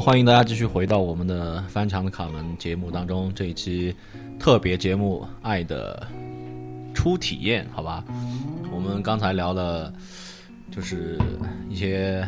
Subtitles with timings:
[0.00, 3.94] 欢迎大家继续回到我们的翻墙的卡门节目当中，这一期
[4.38, 6.08] 特别节目《爱的
[6.94, 8.02] 初体验》，好吧？
[8.72, 9.92] 我们刚才聊了，
[10.70, 11.18] 就是
[11.68, 12.26] 一些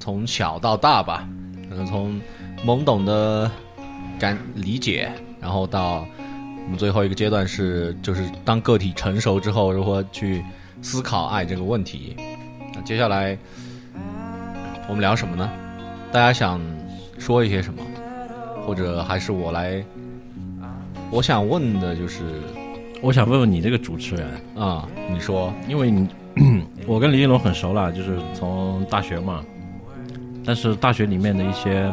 [0.00, 1.28] 从小到大吧，
[1.68, 2.18] 可能从
[2.64, 3.50] 懵懂的
[4.18, 5.12] 感理解，
[5.42, 6.06] 然后到
[6.64, 10.42] 我们最后一个阶段是，就是当个体成熟之后，如何去
[10.80, 12.16] 思考爱这个问题。
[12.74, 13.36] 那接下来
[14.88, 15.50] 我们聊什么呢？
[16.10, 16.58] 大家想
[17.18, 17.82] 说一些什么，
[18.66, 19.84] 或者还是我来？
[21.10, 22.22] 我想问的就是，
[23.00, 26.08] 我想问问你这个主持人啊，你说，因为你
[26.86, 29.44] 我跟李云龙很熟了，就是从大学嘛。
[30.44, 31.90] 但是大学里面的一些，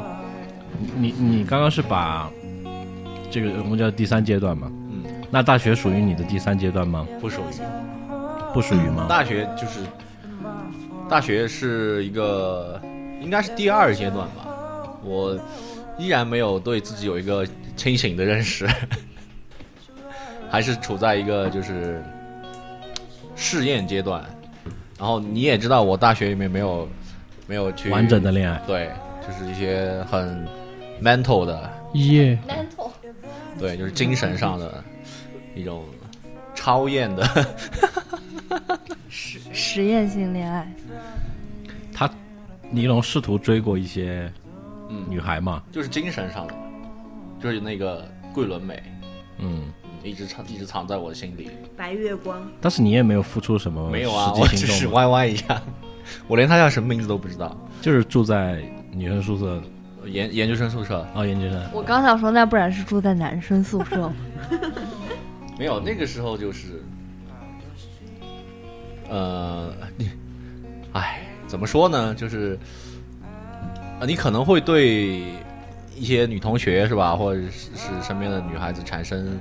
[0.98, 2.30] 你你刚刚是把
[3.30, 4.72] 这个我们叫第三阶段嘛？
[4.90, 7.08] 嗯，那大学属于你的第三阶段吗？
[7.20, 7.54] 不属于，
[8.54, 9.06] 不属于吗？
[9.08, 9.82] 大学就是
[11.08, 12.82] 大学是一个，
[13.22, 14.48] 应该是第二阶段吧。
[15.04, 15.40] 我
[15.98, 18.68] 依然没有对自己有一个清醒的认识，
[20.50, 22.04] 还是处在一个就是
[23.36, 24.24] 试验阶段。
[24.98, 26.88] 然后你也知道，我大学里面没有
[27.48, 28.92] 没有去完整的恋爱，对，
[29.26, 30.48] 就是一些很
[31.02, 32.92] mental 的，耶，mental。
[33.60, 34.84] 对，就是精神上的
[35.56, 35.84] 一种
[36.54, 37.48] 超验的。
[39.10, 40.72] 实实验性恋爱，
[41.94, 42.10] 他
[42.70, 44.32] 尼龙试图追过一些
[44.92, 45.64] 嗯女孩嘛？
[45.72, 46.54] 就是精神上的，
[47.42, 48.76] 就是那个桂纶镁，
[49.40, 51.50] 嗯，嗯一直藏一直藏在我心里。
[51.78, 55.62] 白月光，但是你也没有付出什么没有啊，我只是歪歪一下，
[56.28, 57.56] 我连他叫什么名字都不知道。
[57.82, 59.62] 就是住在女生宿舍
[60.06, 61.64] 研研究生宿舍哦，研究生。
[61.74, 64.14] 我刚想说，那不然是住在男生宿舍吗？
[65.58, 66.84] 没有，那个时候就是，
[69.10, 70.10] 呃，你，
[70.94, 72.16] 哎，怎么说呢？
[72.16, 72.60] 就是，呃，
[74.06, 75.24] 你可能会对
[75.96, 79.40] 一些女同学是吧，或者是是身边的女孩子产生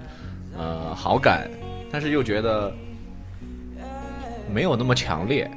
[0.57, 1.49] 呃好感，
[1.91, 2.73] 但是又觉得
[4.53, 5.51] 没有那么强烈。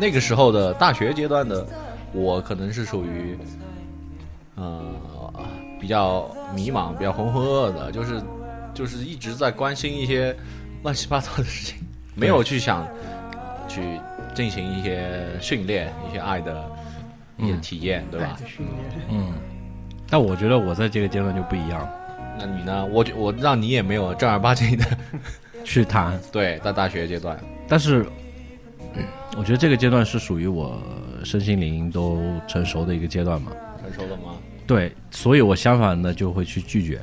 [0.00, 1.66] 那个时候的大学阶段的
[2.12, 3.36] 我，可能是属于
[4.54, 4.82] 呃
[5.80, 8.22] 比较迷茫、比较浑浑噩噩的，就是
[8.74, 10.36] 就是一直在关心一些
[10.82, 11.78] 乱七八糟的事情，
[12.14, 12.86] 没有去想
[13.68, 14.00] 去
[14.34, 16.64] 进行一些训练、一些爱的
[17.38, 18.36] 一些体验，对吧？
[19.10, 19.32] 嗯，
[20.10, 21.88] 但我觉得我在这个阶段就不一样，
[22.38, 22.84] 那你呢？
[22.86, 24.84] 我觉我让你也没有正儿八经的
[25.64, 26.18] 去谈。
[26.32, 27.38] 对，在大学阶段，
[27.68, 28.06] 但是，
[28.94, 29.02] 嗯
[29.36, 30.82] 我觉得这个阶段是属于我
[31.24, 33.52] 身心灵都成熟的一个阶段嘛。
[33.80, 34.34] 成熟了吗？
[34.66, 37.00] 对，所以我相反的就会去拒绝。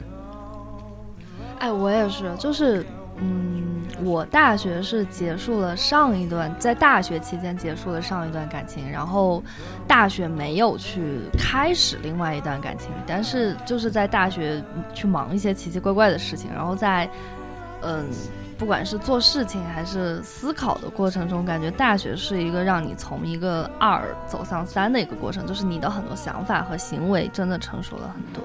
[1.60, 2.86] 哎，我也是，就是，
[3.18, 9.44] 嗯，我大学是结束了上一段，在大学期间结束了上一段感情，然后
[9.88, 17.10] 大学没有去开始另外一段感情，但是就是在大学去忙一些奇奇怪怪的事情，然后在，
[17.82, 18.06] 嗯。
[18.58, 28.42] 不管是做事情还是思考的过程中，感觉大学是一个让你从一个二走向三的一个过程，就是你的很多想法和行为真的成熟了很多。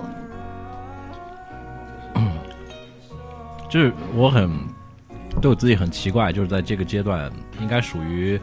[3.70, 4.50] 就是我很
[5.40, 8.38] 对我自己很奇怪，就是在这个阶段应该属于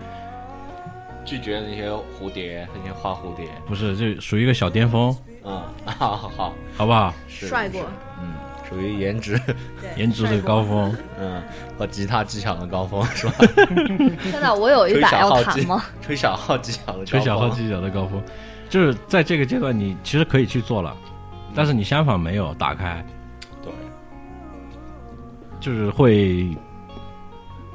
[1.25, 7.13] 拒绝那些蝴蝶，那些花蝴蝶，不是就属于一个小巅峰，嗯， 好好好，好不好？
[7.27, 7.85] 是帅过，
[8.21, 8.33] 嗯，
[8.69, 9.37] 属于颜值，
[9.97, 11.43] 颜值的高峰，嗯，
[11.77, 13.33] 和吉他技巧的高峰 是吧？
[14.23, 15.83] 现在我有一把要弹吗？
[16.01, 18.23] 吹小号技巧的，吹小号技巧的高峰，
[18.69, 20.95] 就是在这个阶段你其实可以去做了，
[21.53, 23.16] 但是你相反没有打开，对，
[25.67, 26.47] 就是会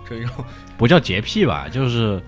[0.09, 0.43] 这种
[0.79, 2.19] 不叫洁癖吧，就是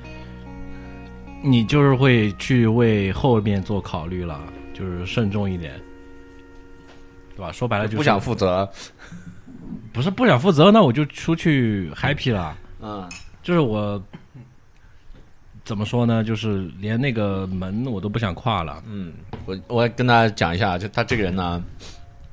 [1.43, 4.39] 你就是会去为后面做考虑了，
[4.75, 5.81] 就是慎重一点，
[7.35, 7.51] 对吧？
[7.51, 8.69] 说白了就是不想负责，
[9.91, 12.55] 不是不想负责，那我就出去 happy 了。
[12.83, 13.09] 嗯，
[13.43, 14.03] 就是我
[15.65, 16.23] 怎么说呢？
[16.23, 18.83] 就是连那个门我都不想跨了。
[18.87, 19.15] 嗯，
[19.47, 21.65] 我我要跟大家讲一下，就他这个人呢，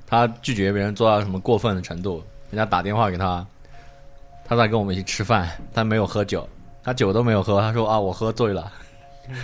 [0.06, 2.22] 他拒绝别人做到什么过分的程度，
[2.52, 3.46] 人家打电话给他，
[4.46, 6.48] 他在跟我们一起吃饭，他没有喝酒，
[6.84, 8.72] 他酒都没有喝，他说啊我喝醉了，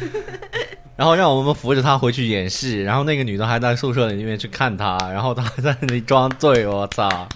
[0.96, 7.28] 然后让我们扶着他回去演戏，然后那个女的还在宿舍里面去看他，然后他还在那里装醉，我操，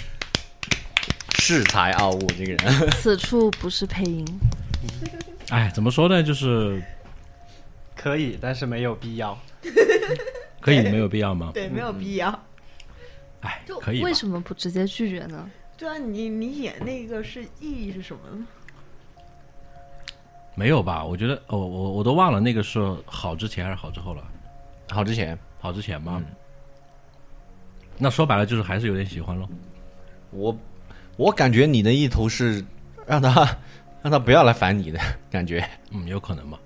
[1.40, 4.24] 恃才傲物这个人，此处不是配音。
[5.48, 6.22] 哎，怎么说呢？
[6.22, 6.82] 就是
[7.96, 9.36] 可以，但是没有必要。
[10.60, 11.50] 可以没有必要吗？
[11.54, 12.38] 对，没有必要。
[13.42, 15.50] 哎就，可以为什么不直接拒绝呢？
[15.76, 18.46] 对啊，你你演那个是意义是什么呢？
[20.54, 21.04] 没有吧？
[21.04, 24.22] 我觉得，哦，我我都忘了那个是好之前还是好之后了。
[24.90, 26.22] 好之前，好之前吗？
[26.26, 26.34] 嗯
[28.02, 29.46] 那说白了就是还是有点喜欢咯。
[30.30, 30.56] 我
[31.18, 32.64] 我感觉你的意图是
[33.06, 33.44] 让他
[34.00, 34.98] 让他不要来烦你的
[35.30, 35.62] 感觉。
[35.90, 36.58] 嗯，有可能吧。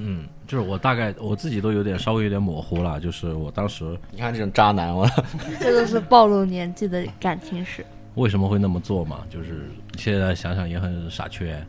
[0.00, 5.08] 嗯，就是我大概我自己都有点稍微有点模糊了，就是我当时你看这种渣男，我
[5.60, 7.84] 这都是暴露年纪的感情史。
[8.14, 9.26] 为什么会那么做嘛？
[9.28, 11.60] 就是现在想想也很傻缺，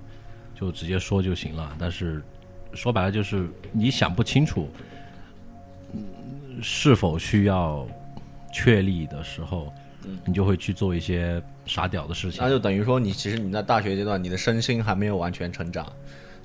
[0.55, 1.75] 就直接说就行了。
[1.79, 2.23] 但是
[2.73, 4.69] 说白了就是你想不清楚，
[5.93, 6.03] 嗯
[6.61, 7.87] 是否需要
[8.53, 9.71] 确立的时候，
[10.25, 12.49] 你就会去做一些傻屌的事情那。
[12.49, 15.91] 就等于说你其实你在大学阶段，你的身心还没有完全成长，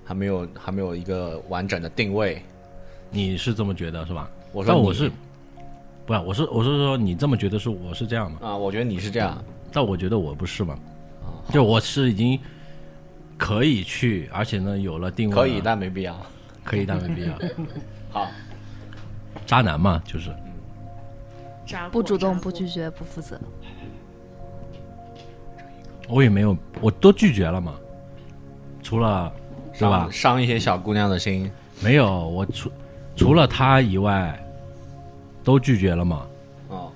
[0.05, 2.43] 还没有还没有一个完整的定位。
[3.11, 4.31] 你是这么觉得是吧？
[4.53, 5.11] 我说但我是，
[6.07, 8.39] 不是，我是我是说你这么觉得是我是这样吗？
[8.43, 9.43] 啊，我觉得你是这样。
[9.73, 10.79] 但我觉得我不是嘛，
[11.23, 12.39] 啊就我是已经
[13.37, 16.17] 可以去，而且呢有了定位了，可以，但没必要。
[16.63, 17.33] 可以，但没必要。
[18.11, 18.29] 好，
[19.45, 20.31] 渣男嘛，就是
[21.67, 22.51] 渣不主动、不。
[22.51, 23.41] 拒绝、不负责。
[26.09, 27.75] 我也没有，我都拒绝了嘛，
[28.83, 29.33] 除了
[29.75, 30.41] 是吧伤？
[30.41, 31.51] 一些小姑娘的心。
[31.81, 32.71] 没有，我除
[33.17, 34.39] 除了他以外
[35.43, 36.27] 都拒绝了嘛。
[36.69, 36.91] 哦，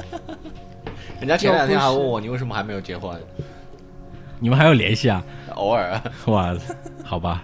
[1.18, 3.18] 人家前两天还问我，你为什么还没有结婚？
[4.38, 5.22] 你们还有联系啊？
[5.56, 6.54] 偶尔哇，
[7.04, 7.42] 好吧，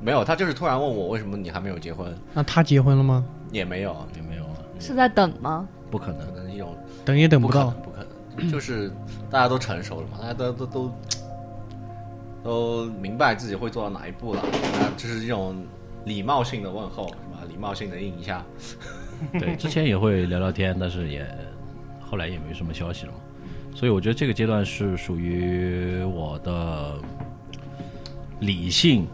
[0.00, 3.24] 没有，他就是突然问我为什么你还没有结婚，那他结婚了吗？
[3.50, 5.66] 也没有，也没有啊，是在等吗？
[5.90, 6.42] 不可能可。
[6.42, 8.08] 能一种等也等不到不可能，。
[8.32, 8.90] 不可能，就是
[9.30, 10.92] 大家都成熟了嘛，大家都都都
[12.42, 14.42] 都明白自己会做到哪一步了，
[14.80, 15.64] 那就是一种
[16.04, 17.42] 礼貌性的问候，是吧？
[17.48, 18.44] 礼貌性的应一下。
[19.38, 21.26] 对，之前也会聊聊天，但是也
[22.00, 23.18] 后来也没什么消息了嘛。
[23.74, 26.94] 所以我觉得这个阶段是属于我的
[28.40, 29.06] 理性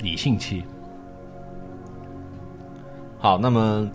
[0.00, 0.62] 理性期。
[3.18, 3.90] 好，那么，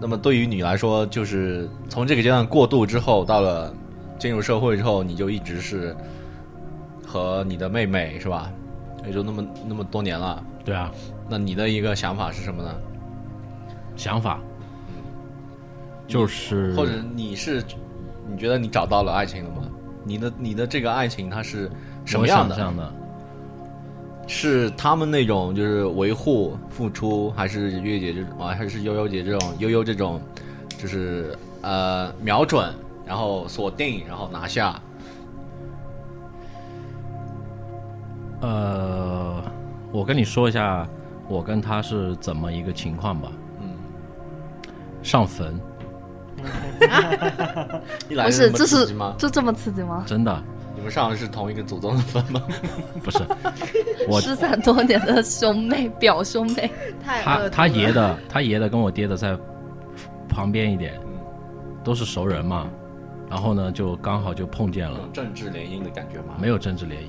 [0.00, 3.74] 那么对于你来说，就是从这个阶段过渡之后，到了
[4.18, 5.96] 进入社会之后，你就一直是
[7.08, 8.52] 和你的妹妹是吧？
[9.06, 10.44] 也就那么那么多年了。
[10.64, 10.92] 对啊，
[11.30, 12.74] 那你的一个想法是什么呢？
[13.96, 14.38] 想法
[16.06, 17.64] 就是或者你是
[18.28, 19.62] 你觉得你找到了爱情了吗？
[20.04, 21.70] 你的你的这个爱情它是
[22.04, 22.92] 什么样的？
[24.26, 30.20] 是他们那种就是维护付出，还是月姐这种啊，还是悠悠姐这种悠悠这种，
[30.76, 32.70] 就是呃瞄准，
[33.06, 34.78] 然后锁定，然后拿下。
[38.40, 39.42] 呃，
[39.92, 40.86] 我跟你说一下，
[41.28, 43.30] 我跟他是怎么一个情况吧。
[43.60, 43.70] 嗯，
[45.02, 45.58] 上坟，
[48.08, 49.14] 一 来不是，这么这是刺激吗？
[49.18, 50.04] 就这么刺激吗？
[50.06, 50.42] 真的
[50.76, 52.40] 你们上的是同一个祖宗的坟吗？
[53.02, 53.18] 不是
[54.08, 56.70] 我失散多年的兄妹、表兄妹，
[57.04, 59.36] 太他他爷的他爷的跟我爹的在
[60.28, 60.94] 旁边一点，
[61.82, 62.68] 都是熟人嘛。
[63.28, 66.36] 然后呢，就刚好就碰见了，政治联姻的感觉吗？
[66.40, 67.06] 没有政治联姻，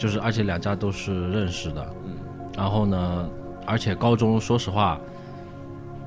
[0.00, 1.86] 就是而且两家都是认识的。
[2.06, 2.14] 嗯，
[2.56, 3.28] 然后呢，
[3.66, 4.98] 而且高中说实话，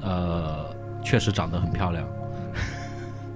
[0.01, 0.65] 呃，
[1.03, 2.03] 确实长得很漂亮。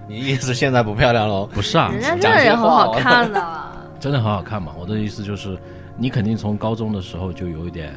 [0.10, 1.46] 你意思现在不漂亮喽？
[1.54, 3.46] 不是啊，人家真的也很好看的。
[4.02, 4.74] 真的很好看嘛。
[4.80, 5.56] 我的意思就是，
[5.96, 7.94] 你肯定从高中的时候就有一点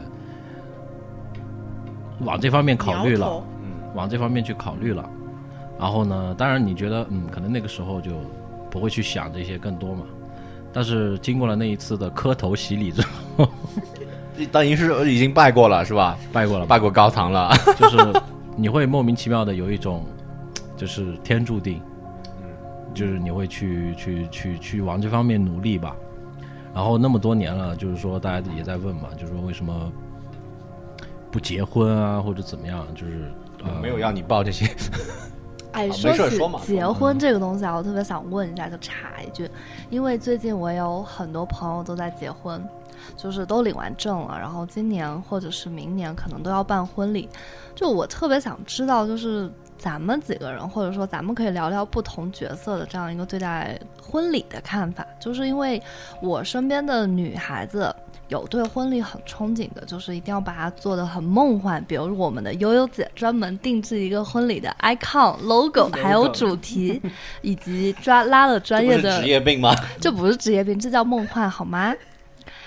[2.21, 5.09] 往这方面考虑了嗯，往这方面去考虑了。
[5.79, 8.13] 然后呢，当然你觉得，嗯，可能那个时候就
[8.71, 10.05] 不会去想这些更多嘛。
[10.73, 13.03] 但是经过了那一次的磕头洗礼之
[13.37, 13.49] 后，
[14.53, 16.17] 等于是已经拜过了是吧？
[16.33, 17.53] 拜过了，拜过高堂了。
[17.79, 17.99] 就是
[18.57, 20.07] 你会莫名其妙的有一种，
[20.77, 21.81] 就是天注定，
[22.95, 25.95] 就是你会去去去去往这方面努力吧。
[26.73, 29.91] 然后那么多年了，就是说大家也在问嘛，就是说为什么
[31.31, 32.87] 不结婚啊，或者怎么样？
[32.95, 33.33] 就是
[33.65, 34.67] 呃，没有要你报这些。
[35.73, 39.49] 哎，说起结婚这个东西啊，我特别想问一下，就插一句，
[39.89, 42.63] 因为最近我有很多朋友都在结婚，
[43.17, 47.29] 就是都领完证了，然后今年或者是明年可能都要办婚礼。
[47.75, 55.81] 就我特别想知道，就是咱们几个人，或者说咱们可以聊聊不同角色的这样一个对待婚礼的看法，就是因为
[56.21, 57.95] 我身边的女孩子。
[58.31, 61.85] 有对婚礼很憧憬的，就是一定要把它做得很梦幻。
[61.87, 67.01] 比如我们的悠悠姐专门定制一个婚礼的 icon、logo，还有主题，
[67.43, 69.75] 以及抓拉了专业的职业病吗？
[70.01, 71.95] 这不是职业病，这叫梦幻好吗？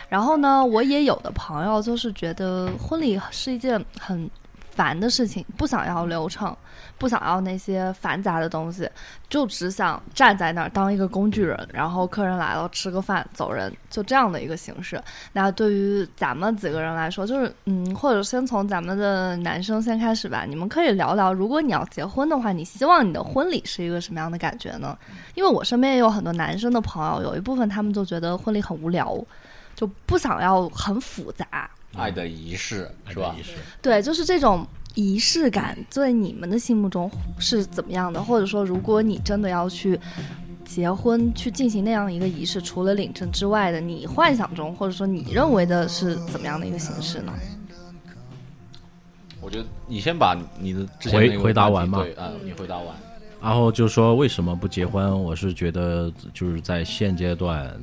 [0.09, 4.29] 然后呢，我也有的朋友就是觉得婚礼是一件很
[4.75, 6.55] 烦的事情，不想要流程，
[6.97, 8.89] 不想要那些繁杂的东西，
[9.29, 15.01] 就只想站在那儿当一个工具人，然后客人来了吃个饭走人，就这样的一个形式。
[15.31, 20.45] 那对于咱们几个人来说，就是嗯，或者先从咱们的男生先开始吧。
[20.47, 24.97] 你们可以聊聊，如果你要结婚的话，你希望你的婚礼是一个什么样的感觉呢？
[25.35, 29.17] 因为我身边也有很多男生的朋友，有一部分他们就觉得婚礼很无聊，
[29.75, 31.69] 就不想要很复杂。
[31.95, 33.35] 爱的仪式是吧？
[33.37, 37.09] 仪式对，就是这种仪式感，在你们的心目中
[37.39, 38.21] 是怎么样的？
[38.21, 39.99] 或者说，如果你真的要去
[40.65, 47.33] 结婚，去进行那样一个仪式，除了领证之外的，你幻想中或者说你认为的是怎么样的一个形式呢？
[49.41, 52.95] 我觉得你先把你的之前回回答完嘛对，嗯，你回答完。
[53.41, 55.21] 然后就说为什么不结婚？
[55.21, 57.77] 我是觉得就是在现阶段，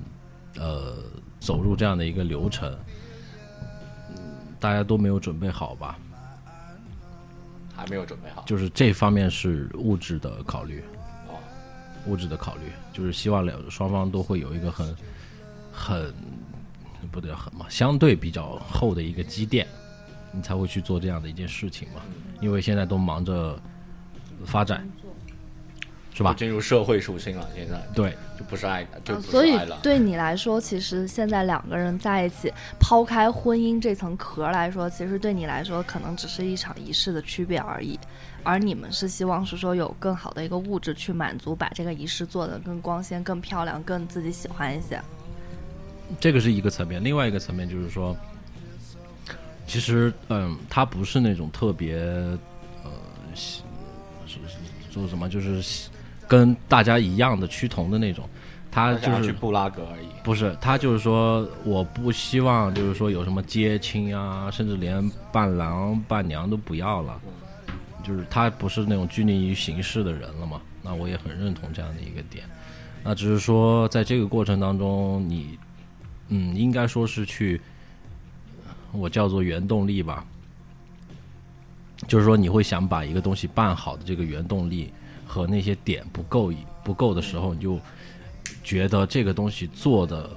[0.59, 0.95] 呃，
[1.39, 2.90] 走入这样的一个流程，嗯
[4.61, 5.99] 大家都没有准备好吧？
[7.75, 10.85] 还没有准备好，就是这方面是物质的考虑，
[11.29, 11.41] 哦，
[12.07, 14.95] 物质的考虑，就是希望两双方都会有一个很
[15.73, 16.15] 很
[17.11, 19.67] 不对很嘛，相对比较厚的一个积淀，
[20.31, 22.03] 你才会去做这样的一件事情嘛。
[22.43, 23.59] 因为现在都忙着
[24.45, 24.87] 发展，
[26.13, 26.35] 是吧？
[26.35, 29.79] 进入社会属性了，现在对，就不是爱，就不是呃所以爱了。
[29.83, 37.99] 对你来说，其实现在两个人在一起，抛开婚姻这层壳来说，其实对你来说，可能只是一场仪式的区别而已。
[38.43, 45.01] 而你们是希望是说有更好的一个物质去满足，把这个仪式做得更光鲜、更漂亮、更自己喜欢一些。
[46.19, 48.17] 这个是一个层面，另外一个层面就是说，
[49.67, 51.97] 其实嗯，他不是那种特别
[52.83, 52.91] 呃，
[53.35, 53.63] 喜
[54.27, 54.57] 是是
[54.91, 55.91] 做什么就是喜
[56.31, 58.25] 跟大家一样的趋同的那种，
[58.71, 60.07] 他他就是去布拉格而已。
[60.23, 67.21] 不是他就是说，我不希望就是说有什么接亲啊，甚至连伴郎伴娘都不要了，
[68.05, 70.61] 就是他不是那种拘泥于形式的人了嘛。
[70.85, 72.45] 那我也很认同这样的一个点。
[73.03, 75.59] 那只是说，在这个过程当中，你
[76.29, 77.61] 嗯，应该说是去，
[78.93, 80.25] 我叫做原动力吧，
[82.07, 84.93] 就是说你会想把一个东西办好的这个原动力
[85.31, 87.79] 和那些点不够不够的时候，你就
[88.65, 90.29] 觉得这个东西做的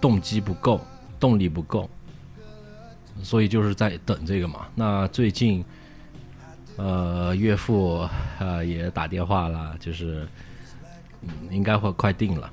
[0.00, 0.80] 动机不够，
[1.20, 1.90] 动力不够，
[3.22, 4.66] 所以就是在等这个嘛。
[4.74, 5.62] 那最近，
[6.76, 10.26] 呃，岳父呃也打电话了，就是
[11.20, 12.50] 嗯，应该会快定了，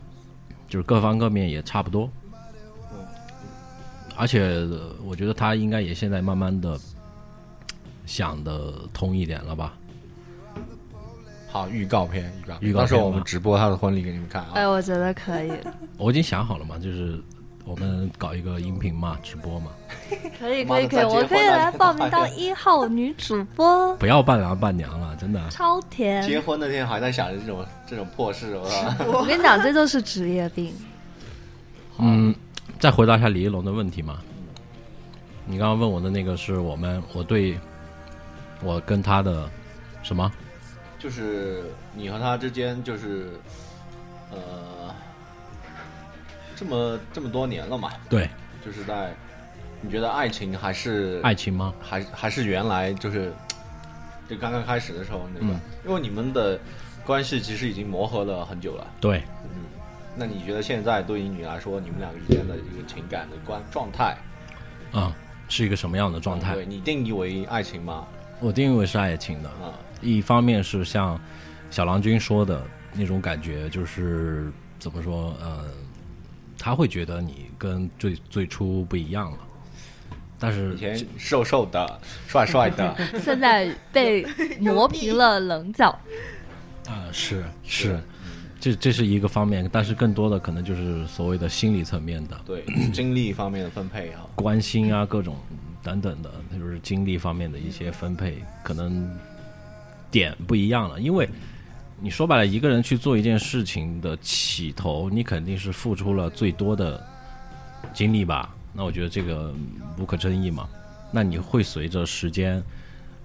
[0.67, 2.09] 就是各方各面也差不多。
[4.17, 4.59] 而且
[5.05, 6.77] 我觉得他应该也现在慢慢的
[8.05, 9.73] 想的通一点了吧？
[11.55, 14.69] 好，预告片，预告预告片到时候我们直播他的婚礼给你们看啊哎，啊。
[14.69, 15.53] 我觉得可以，
[15.97, 17.17] 我已经想好了嘛，就是
[17.63, 19.71] 我们搞一个音频嘛，直播嘛，
[20.37, 25.49] 可以，可以，可以，我可以来报名当一号女主播，不要伴郎伴娘了，真的。
[25.49, 26.21] 超甜。
[26.23, 28.67] 结婚那天还在想着这种这种破事，我！
[29.19, 30.73] 我跟你讲，这就是职业病。
[31.99, 32.35] 嗯，
[32.79, 34.19] 再回答一下李一龙的问题嘛。
[35.45, 37.57] 你刚刚问我的那个是我们我对
[38.61, 39.49] 我跟他的
[40.03, 40.29] 什么？
[41.05, 43.29] 就是你和他之间，就是
[44.31, 44.91] 呃，
[46.55, 48.27] 这么这么多年了嘛，对，
[48.65, 49.13] 就是在
[49.81, 51.71] 你觉得爱情还是爱情吗？
[51.79, 53.31] 还还是原来就是
[54.27, 56.59] 就刚刚开始的时候那个，嗯因为你们的
[57.05, 58.87] 关系其实已经磨合了很久了。
[58.99, 59.61] 对，嗯
[60.15, 64.17] 那你觉得现在对于你来说，你们两个之间的一个情感的关状态
[64.91, 65.15] 啊、
[65.49, 66.55] 是一个什么样的状态？
[66.55, 68.07] 对你定义为爱情吗？
[68.39, 69.49] 我定义为是爱情的。
[69.49, 69.69] 啊，
[70.05, 71.19] 一方面是像
[71.69, 75.65] 小郎君说的那种感觉，就是怎么说，呃，
[76.57, 79.37] 他会觉得你跟最最初不一样了，
[80.39, 84.25] 但是以前瘦瘦的、帅帅的， 现在被
[84.59, 85.89] 磨平了棱角。
[86.87, 87.99] 啊、是是，
[88.59, 92.39] 这这是一个方面，但是更多的可能就是所谓的心理层面的。
[92.45, 95.35] 对精力方面的分配啊，关心啊，各种
[95.81, 99.09] 等等的，那就是精力方面的一些分配，可能
[100.09, 100.99] 点不一样了。
[100.99, 101.27] 因为
[101.99, 107.01] 你说白了，一个人去做一件事情的起头，你肯定是付出了最多的
[107.93, 108.53] 精力吧？
[108.73, 109.53] 那我觉得这个
[109.97, 110.67] 无可争议嘛。
[111.11, 112.61] 那你会随着时间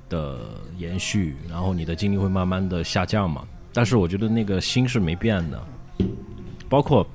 [0.08, 0.38] 的
[0.78, 3.44] 延续，然后你的精力会慢慢的下降嘛？
[3.72, 5.62] 但是我觉得那个心是没变的，
[6.68, 7.06] 包括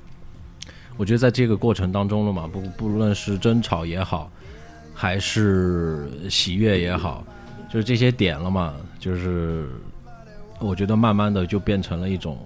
[0.98, 4.30] 我觉得在这个过程当中了嘛，不不论是争吵也好，
[4.94, 7.24] 还是喜悦也好，
[7.70, 8.74] 就是这些点了嘛，
[9.06, 9.68] 就是
[10.58, 12.36] 我觉得慢慢的就变成了一种，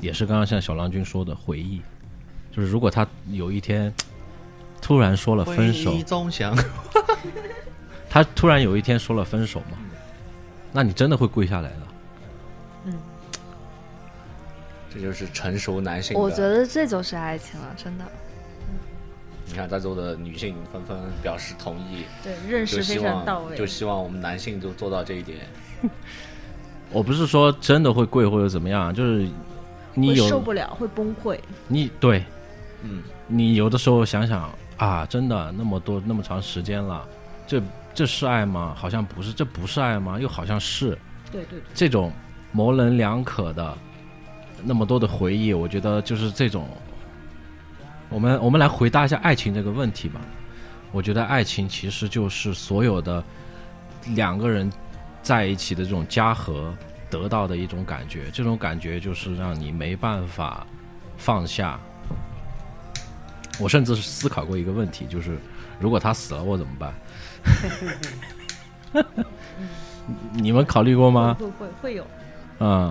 [0.00, 1.82] 也是刚刚像小郎君说的回忆，
[2.50, 3.92] 就是如果他有一天
[4.80, 5.94] 突然说了分手
[8.08, 9.76] 他 他突然有一天说了分手嘛，
[10.72, 11.76] 那你真的会跪下来的。
[14.90, 16.18] 这就是成熟男性。
[16.18, 18.04] 我觉得这就是爱情了，真的。
[19.48, 23.56] 你看在座的女性纷纷表示同意，对，认识非常到位。
[23.56, 25.38] 就希望我们男性就做到这一点。
[26.92, 29.26] 我不是说真的会跪或者怎么样，就是
[29.94, 31.38] 你有受不了，会崩溃。
[31.66, 32.22] 你对
[32.82, 37.08] 嗯，你有的时候想想啊，真的那么多那么长时间了，
[37.46, 37.62] 这
[37.94, 38.74] 这是爱吗？
[38.76, 40.20] 好像不是，这不是爱吗？
[40.20, 40.90] 又好像是。
[41.32, 42.12] 对对对，这种
[42.52, 43.76] 模棱两可的
[44.62, 46.68] 那么多的回忆，我觉得就是这种。
[48.10, 50.20] 我们我们来回答一下爱情这个问题吧。
[50.92, 53.22] 我觉得爱情其实就是所有的
[54.14, 54.70] 两个人
[55.22, 56.74] 在一起的这种加和
[57.10, 60.66] 得到的一种感觉，这种感觉就是让你没办法
[61.16, 61.78] 放下。
[63.60, 65.36] 我甚至是思考过一个问题，就是
[65.78, 66.94] 如果他死了，我怎么办？
[70.32, 71.36] 你们考虑过吗？
[71.38, 72.06] 会会会有。
[72.60, 72.90] 嗯，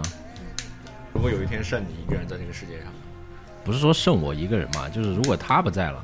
[1.13, 2.91] 如果有一天剩你一个人在这个世界上，
[3.67, 6.01] 不是说剩我一个人嘛，就是如果他不在了，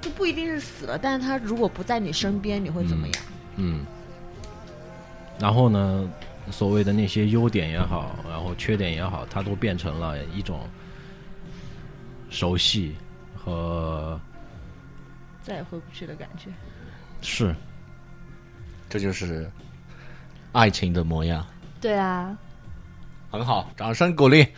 [0.00, 3.22] 就不一定是死了，但是他如果不在你身边，你会怎么样？
[3.56, 3.84] 嗯，
[5.38, 6.10] 然后呢，
[6.50, 10.66] 所谓的那些优点也好，然后缺点也好，它都变成了一种
[12.30, 12.96] 熟悉
[13.36, 14.18] 和
[15.42, 16.48] 再也回不去的感觉。
[17.20, 17.54] 是
[18.88, 19.50] 这就是
[20.52, 21.46] 爱情的模样。
[21.82, 22.34] 对啊，
[23.30, 24.48] 很好，掌声鼓励。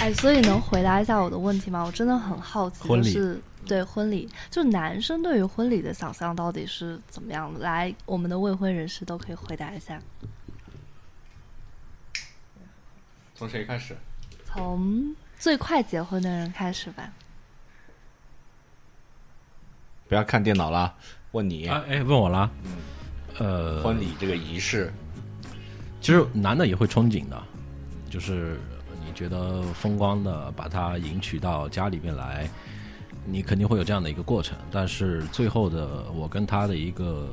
[0.00, 1.82] 哎，所以能回答一下我的问题吗？
[1.84, 7.60] 我真的很好奇，婚礼就是对婚礼，就男生对于婚礼的想象到底是怎么样的？
[7.60, 10.00] 来，我们的未婚人士都可以回答一下。
[13.34, 13.96] 从谁开始？
[14.44, 17.12] 从最快结婚的人开始吧。
[20.08, 20.94] 不要看电脑了，
[21.32, 22.48] 问你、啊，哎，问我啦，
[23.38, 24.92] 呃，婚礼这个仪式，
[26.00, 27.42] 其实男的也会憧憬的，
[28.08, 28.77] 就是你
[29.18, 32.48] 觉得风光的把它迎娶到家里面来，
[33.26, 34.56] 你肯定会有这样的一个过程。
[34.70, 37.28] 但是最后的我跟他的一个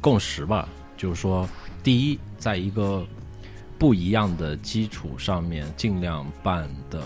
[0.00, 1.48] 共识吧，就是说，
[1.82, 3.04] 第一，在一个
[3.76, 7.02] 不一样的基础上面，尽量办的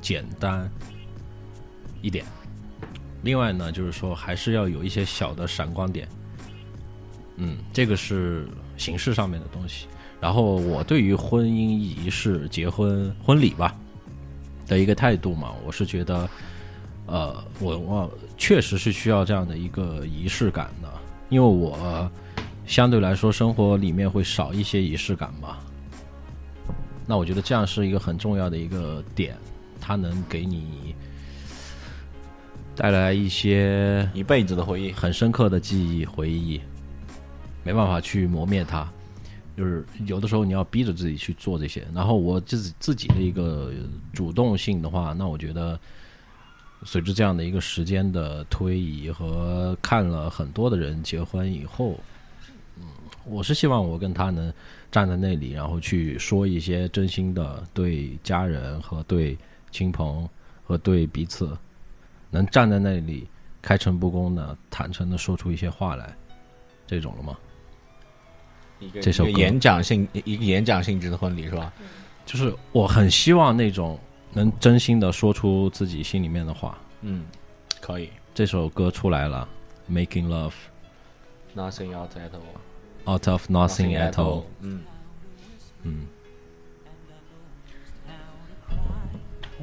[0.00, 0.70] 简单
[2.02, 2.24] 一点。
[3.22, 6.08] 另外呢，就是说还是要有一些小的闪光点。
[7.34, 9.88] 嗯，这个是形式上面的东西。
[10.22, 13.74] 然后我对于婚姻仪式、结婚婚礼吧
[14.68, 16.30] 的一个态度嘛，我是觉得，
[17.06, 20.88] 呃，我我确实是需要这样的一个仪式感的，
[21.28, 22.08] 因为我
[22.66, 25.58] 相对来说生活里面会少一些仪式感嘛。
[27.04, 29.36] 那我觉得这样是一个很重要的一个点，
[29.80, 30.94] 它能给你
[32.76, 34.92] 带来一些一辈子的回忆。
[34.92, 36.60] 很深刻的记忆回忆，
[37.64, 38.88] 没办法去磨灭它。
[39.56, 43.72] 就是有的时候你要逼着自己去做这些，然后我自己自己的一个
[44.12, 45.78] 主动性的话，那我觉得
[46.84, 51.98] 随着这样的一个时间的推移和看了很多的人结婚以后，
[52.76, 52.84] 嗯，
[53.24, 54.52] 我是希望我跟他能
[54.90, 59.36] 站在那里，然后去说一些真心的对家人和对
[59.70, 60.28] 亲朋
[60.64, 61.56] 和对彼此，
[62.30, 63.28] 能站在那里
[63.60, 66.16] 开诚布公的、坦诚的说出一些话来，
[66.86, 67.36] 这种了吗？
[68.82, 71.72] 一个这首歌演讲性一个演讲性质的婚礼是吧？
[72.26, 73.98] 就是我很希望那种
[74.32, 76.78] 能真心的说出自己心里面的话。
[77.02, 77.24] 嗯，
[77.80, 78.10] 可以。
[78.34, 79.46] 这首歌出来了，
[79.92, 80.52] 《Making Love
[81.54, 83.12] Nothing out at all.
[83.12, 84.40] Out of Nothing at All》。
[84.60, 84.80] 嗯，
[85.82, 86.06] 嗯，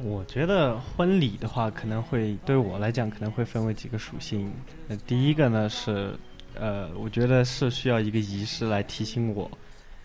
[0.04, 4.52] 我觉得婚礼的话，可能会对我来讲，可能会分为几个属性。
[4.86, 6.14] 那第一个呢是，
[6.54, 9.50] 呃，我觉得是需要一个仪式来提醒我，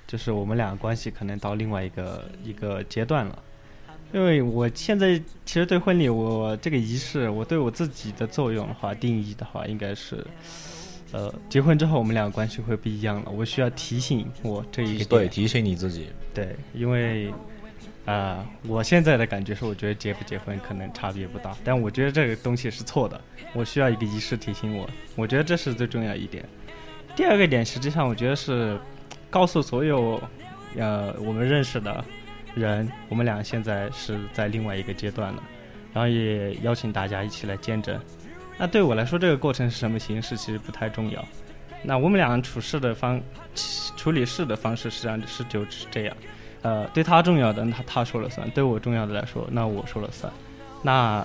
[0.08, 3.44] 就是我们俩个关系可能到另外一个一个阶段了。
[4.14, 10.26] 因为我现在其实对婚礼，我这个仪式，我对我自己的作用的话，定义的话，应该是，
[11.12, 13.32] 呃，结婚之后我们俩关系会不一样了。
[13.32, 16.08] 我需要提醒我这一对，提醒你自己。
[16.34, 17.34] 对，因为
[18.06, 23.20] 啊、我现在的感觉是，我觉得结不结婚可能差别不大，但我觉得这个东西是错的，
[23.54, 26.46] 我需要一个仪式提醒我，我觉得这是最重要一点。
[27.15, 28.80] 第二个点，实际上我觉得是
[29.30, 30.22] 告诉所有
[30.78, 32.06] 呃我们认识的
[32.54, 35.44] 人，我们俩现在是在另外一个阶段了，
[35.91, 38.00] 然后也邀请大家一起来见证。
[38.58, 41.26] 那对我来说，这个过程是什么形式其实不太重要。
[41.82, 43.20] 那我们俩处事的方
[43.98, 46.15] 处理事的方式实际上是就是这样。
[46.65, 50.34] 呃，对他重要的，他他说了算；对我重要的来说，那我说了算。
[50.82, 51.23] 那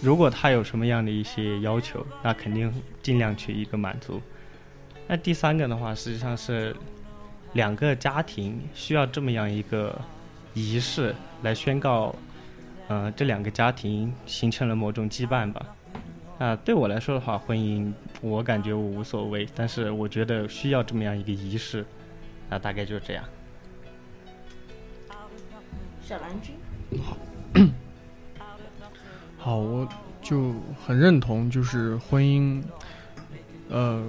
[0.00, 2.72] 如果他有什么样的一些要求，那肯定
[3.02, 4.18] 尽量去一个满足。
[5.06, 6.74] 那第三个的话，实际上是
[7.52, 9.94] 两个家庭需要这么样一个
[10.54, 12.14] 仪式来宣告，
[12.88, 15.66] 呃，这两个家庭形成了某种羁绊吧。
[16.38, 21.84] 啊，对我来说的话，婚姻我感觉我无所谓，但是我觉得需要这么样一个仪式，
[22.48, 23.22] 那大概就是这样。
[26.08, 26.54] 小蓝君，
[27.02, 27.18] 好，
[29.36, 29.86] 好我
[30.22, 30.54] 就
[30.86, 32.62] 很认同，就是婚姻，
[33.68, 34.02] 呃，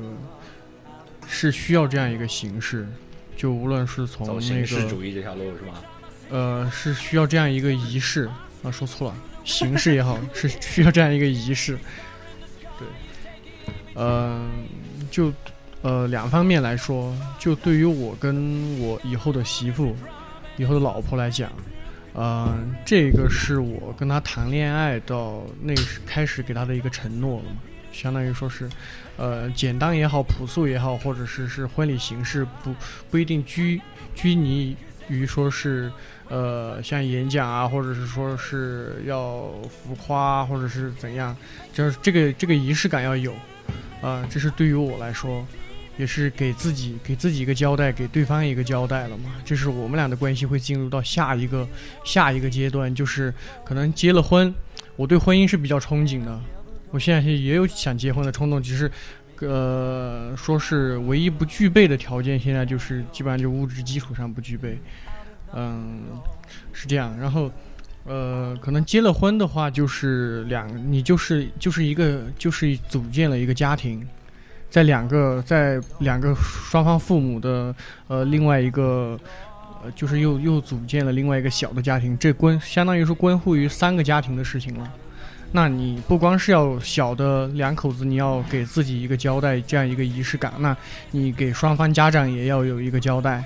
[1.28, 2.88] 是需要这样一个形式，
[3.36, 5.84] 就无论是从那个形式个主义这条路是吧？
[6.30, 8.30] 呃，是需要这样一个仪式。
[8.64, 11.78] 啊，说错了，形式也好，是需要这样一个仪式。
[12.78, 12.88] 对，
[13.96, 14.50] 呃，
[15.12, 15.34] 就
[15.82, 19.94] 呃两方面来说，就对于我跟我以后的媳妇、
[20.56, 21.52] 以后的老婆来讲，
[22.14, 27.58] 呃，这个是我跟她谈恋爱到那时开始给她的一个承诺了嘛，
[27.92, 28.70] 相当于说是，
[29.18, 32.74] 呃，简单也好，朴素也好，或者是是婚礼形式不
[33.10, 33.82] 不一定拘
[34.16, 34.76] 拘泥
[35.08, 35.92] 于说是。
[36.32, 41.36] 呃，像演讲啊，或者是说是要浮夸，或者是怎样，
[41.74, 43.34] 就是这个这个仪式感要有，
[44.00, 45.44] 啊、这是对于我来说，
[46.00, 49.30] 也是给自己给自己一个交代，给对方一个交代了嘛。
[49.46, 51.68] 这是我们俩的关系会进入到下一个
[52.04, 53.32] 下一个阶段，就是
[53.64, 54.52] 可能结了婚，
[54.96, 56.42] 我对婚姻是比较憧憬的，
[56.90, 58.92] 我现在也有想结婚的冲动，只是。
[59.42, 64.78] 呃，说是唯一不具备的条件，现在就是基本上就物质基础上不具备，
[65.54, 66.02] 嗯，
[66.74, 67.18] 是这样。
[67.18, 67.50] 然后，
[68.04, 74.06] 呃，可能结了婚的话，就是两，你就是就是一个就是组建了一个家庭，
[74.70, 77.74] 在两个在两个双方父母的
[78.08, 79.20] 呃另外一个。
[79.82, 84.92] 呃，就是又又组建了另外一个小的家庭，这关相当于是关乎于三个家庭的事情了。
[85.54, 90.76] 那你不光是要小的两口子，你要给自己一个交代，这样一个仪式感，那
[91.12, 93.42] 你给双方家长也要有一个交代。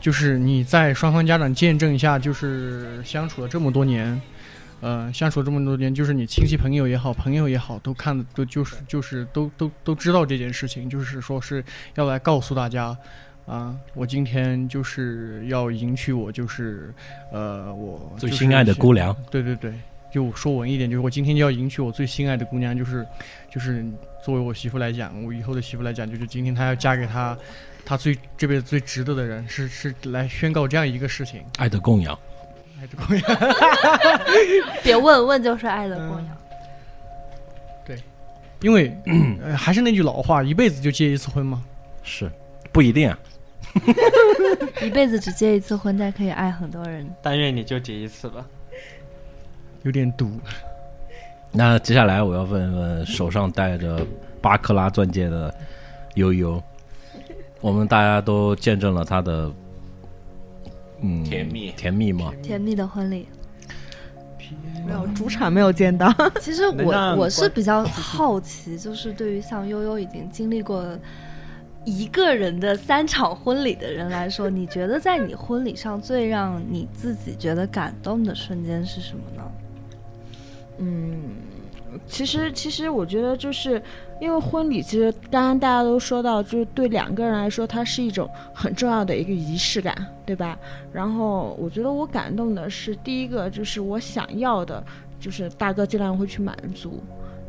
[0.00, 4.22] 就是你在双方家长见证一下，就是相处了这么多年，
[4.80, 11.62] 呃，相处这么多年，就是你亲戚朋友也好，朋友也好，都看的都就是就是都都都知道这件事情，就是说是
[11.96, 12.96] 要来告诉大家，
[13.46, 16.94] 啊，我今天就是要迎娶我，就是
[17.30, 19.74] 呃，我就是最心爱的姑娘，对对对，
[20.10, 23.06] 就说文一点，就是我今天就要迎娶我最心爱的姑娘，就是
[23.50, 23.84] 就是
[24.24, 27.36] 作为我媳妇来讲，我以后的媳妇来讲，就是今天她要嫁给他，
[27.84, 31.42] 他最这辈子最值得的人，是是来宣告这样一个事情。
[31.58, 32.18] 爱的供养。
[32.80, 33.24] 爱的供养，
[34.82, 36.40] 别问问就是爱的供养。
[38.62, 38.94] 因为、
[39.42, 41.62] 呃、还是那句老话，一辈子就结一次婚吗。
[42.02, 42.30] 是，
[42.70, 43.18] 不一定啊。
[44.84, 47.08] 一辈子只结一次婚，但可以爱很多人。
[47.22, 48.44] 但愿你就结一次吧。
[49.82, 50.38] 有点毒，
[51.52, 54.06] 那接下来我要问问手上戴着
[54.42, 55.54] 八克拉钻戒的
[56.16, 56.62] 悠悠，
[57.62, 59.50] 我们大家都见证了他的
[61.02, 62.32] 嗯甜蜜甜蜜吗？
[62.42, 63.26] 甜蜜的婚礼。
[64.86, 70.98] 没有主场没有见到， 其实我我是比较好奇，就是对于像悠悠已经经历过
[71.84, 79.42] 一个人的三场婚礼的人来说，你觉得在你婚礼上最让你自己觉得感动的瞬间是什么呢？
[80.78, 81.29] 嗯，
[82.06, 83.82] 其实其实我觉得就是
[84.20, 90.58] 因为婚礼，其实刚刚大家都说到，就是对两个人来说，它是一种很重要的一个仪式感，对吧？
[90.92, 94.82] 然后我觉得我感动的是第一个，就是我想要的，
[95.18, 97.02] 就是大哥尽量会去满足。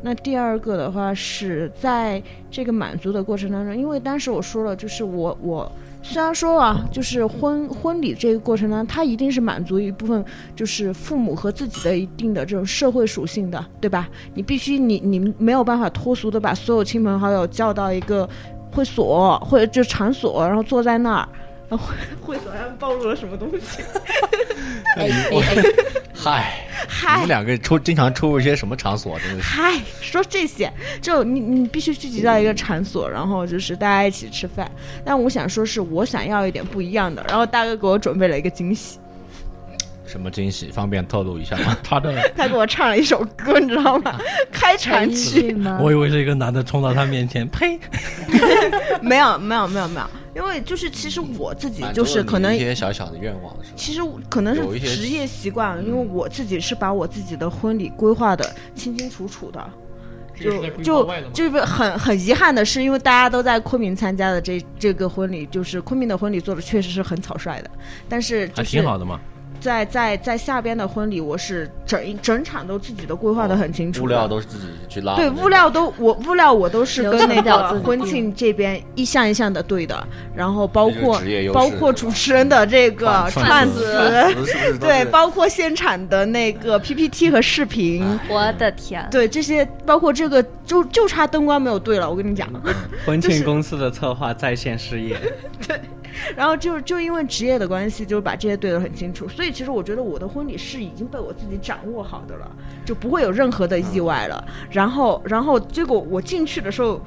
[0.04, 5.70] 那第二个的话是在这个满足的过程当中，因为当时我说了，就是我我
[6.04, 10.22] 虽然说啊，就是婚婚礼这个过程呢，它一定是满足一部分
[10.54, 14.08] 就是父母和自己的一定的这种社会属性的，对吧？
[14.34, 18.28] 你必须你你没有办法脱俗的把所有亲朋好友叫到一个
[18.70, 21.28] 会所或者就场所，然后坐在那儿。
[21.68, 21.88] 然后
[22.20, 23.82] 会所上暴露了什么东西？
[24.96, 25.08] 哎
[26.24, 26.64] 嗨，
[27.14, 29.18] 你们两个出经常出入一些什么场所？
[29.18, 34.70] 真的是嗨，说这些，就你你必须聚集到一个场所，然后就是大家一起吃饭。
[35.04, 37.24] 但我想说，是我想要一点不一样的。
[37.28, 38.98] 然后大哥给我准备了一个惊喜，
[40.12, 40.70] 什么惊喜？
[40.70, 41.74] 方便透露一下吗？
[41.82, 44.18] 他的， 他给我唱了一首歌，你知道吗？
[44.52, 45.16] 开场陈曲。
[45.16, 45.78] 序吗？
[45.80, 47.80] 我以为是一个男的冲到他面前， 呸！
[49.00, 53.74] 没有没有没有没有，因为就是其实我自己就是可能一些小小的愿望是吧？
[53.74, 59.66] 其实可能是职业习惯了，因为我自己是把我自己的婚礼规划的清清楚楚的。
[60.34, 67.70] 就就就是很很遗憾的是，因为大家都在昆明参加的这这个婚礼，就是昆明的婚礼做的确实是很草率的，
[68.08, 69.20] 但是就还是挺好的嘛。
[69.62, 75.30] 在在在下边的婚礼，我是整一整场都自己都规划的很清楚的，物料都是自己去拉对。
[75.30, 81.22] 物料都我物料我都是跟那个婚庆这边一项一项的对的，然后包括
[81.52, 84.34] 包括主持人的这个串串词
[84.80, 88.04] 对，包括现场的那个 PPT 和视频。
[88.28, 92.48] 我的天，对这些，包括这个，就就差灯光没有对了，我跟你讲。
[93.06, 95.16] 婚 庆公司的策划在线失业，
[96.36, 99.28] 然后就就因为职业的关系，就是把这些对得很清楚。
[99.28, 102.50] 所以其实我觉得我的婚礼是已经被我自己掌握好的了，
[102.84, 104.44] 就不会有任何的意外了。
[104.70, 107.00] 然后，然后结果我进去的时候，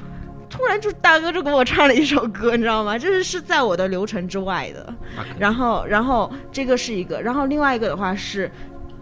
[0.49, 2.97] 突然就大哥就给我唱了一首歌，你知道吗？
[2.97, 4.93] 这是是在我的流程之外的。
[5.37, 8.49] 然后，然后这个是一个，然后另外一个的话是。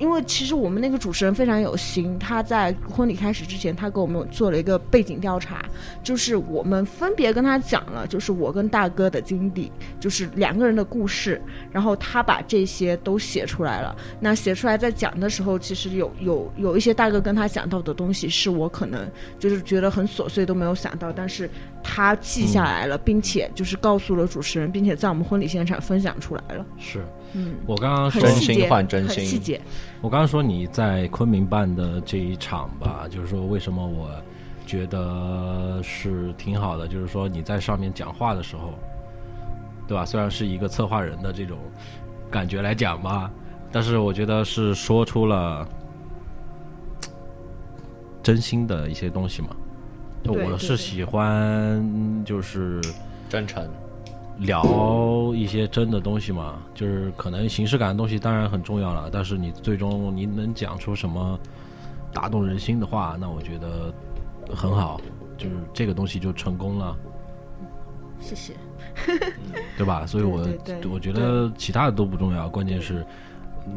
[0.03, 5.63] 因为其实我们那个主持人非常有心，他在婚礼开始之前，他给我们做了一个背景调查，
[6.03, 13.95] 就是我们分别跟他讲了，就是我跟大哥的经历，就是两个人的故事，然后他把这些都写出来了。
[14.19, 21.49] 那写出来在讲的时候，其实有有有一些大哥跟他讲到的东西，是我可能就是觉得很琐碎都没有想到，但是
[21.81, 26.65] 他记下来了，并且就是告诉了主持人，并且在我们婚礼现场分享出来了。
[26.77, 26.99] 是
[27.33, 29.59] 嗯，我刚刚说真心换真心细节。
[30.01, 34.09] 我刚刚说你在昆明办的这一场吧，就是说为什么我
[34.65, 38.73] 觉得是挺好的，就是说你在上面讲话的时候，
[39.87, 40.05] 对吧？
[40.05, 41.57] 虽然是一个策划人的这种
[42.29, 43.31] 感觉来讲吧，
[43.71, 45.67] 但是我觉得是说出了
[48.21, 49.49] 真心的一些东西嘛。
[50.25, 52.79] 我是喜欢就是
[53.27, 53.67] 真诚，
[54.39, 61.39] 聊一些真的东西嘛，就是可能形式感的东西当然很重要了，但是你最终你能讲出什么
[62.11, 63.93] 打动人心的话，那我觉得
[64.55, 64.99] 很好，
[65.37, 66.95] 就是这个东西就成功了，
[68.19, 68.53] 谢谢。
[69.75, 70.05] 对吧？
[70.05, 70.47] 所以我
[70.91, 73.03] 我觉得其他的都不重要，关键是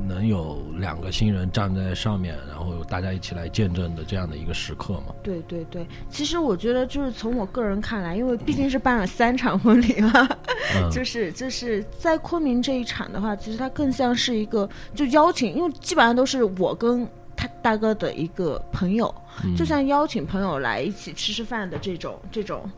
[0.06, 5.14] 能有两个新人站在上面，然后大家一起来见证的这样的一个时刻嘛。
[5.22, 10.28] 对对对，其实我觉得就是从我个人看来，因为毕竟是办了三场婚礼嘛，
[10.74, 22.68] 嗯，就是就是在昆明这一场的话，其实它更像是一个就邀请，因为基本上都是我跟他大哥的一个朋友，嗯就像邀请朋友来一起吃吃饭的这种这种。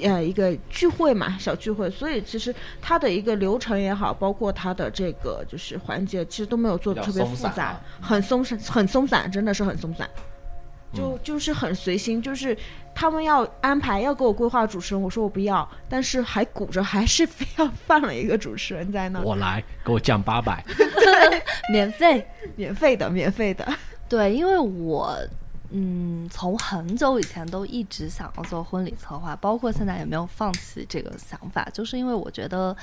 [0.00, 10.08] 呃，一个聚会嘛，小聚会，所以其实它的一个流程也好，包括它的这个就是环节，其实都没有做的特别复杂，松啊很松散，很松散，真的是很松散。
[10.14, 10.22] 嗯
[10.90, 12.56] 就就是很随心，就是
[12.94, 20.64] 他们要安排要给我规划主持人，我说我不要，但是还鼓着还是非要 放了一个主持人在那，我来，给我降八百。
[21.70, 22.26] 免费。
[22.56, 23.68] 免费的，免费的。
[24.08, 25.14] 对，因为我
[25.70, 32.76] 嗯，从很久以前都一直想要做婚礼策划，包括现在也没有放弃这个想法，就是因为我觉得。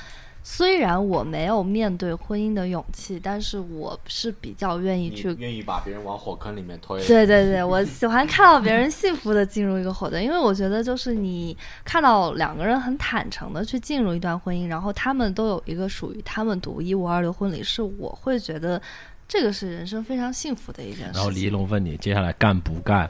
[0.48, 18.80] 虽然我没有面对婚姻的勇气，但是我是比较愿意去愿意把别人往火坑里面推，对对对，我 喜欢看到别人幸福的进入一个火堆， 因为我觉得就是你看到两个人很坦诚的去进入一段婚姻，然后他们都有一个属于他们独一无二的婚礼，是我会觉得
[19.28, 21.14] 这个是人生非常幸福的一件事情。
[21.14, 23.10] 然后李一龙问你接下来干不干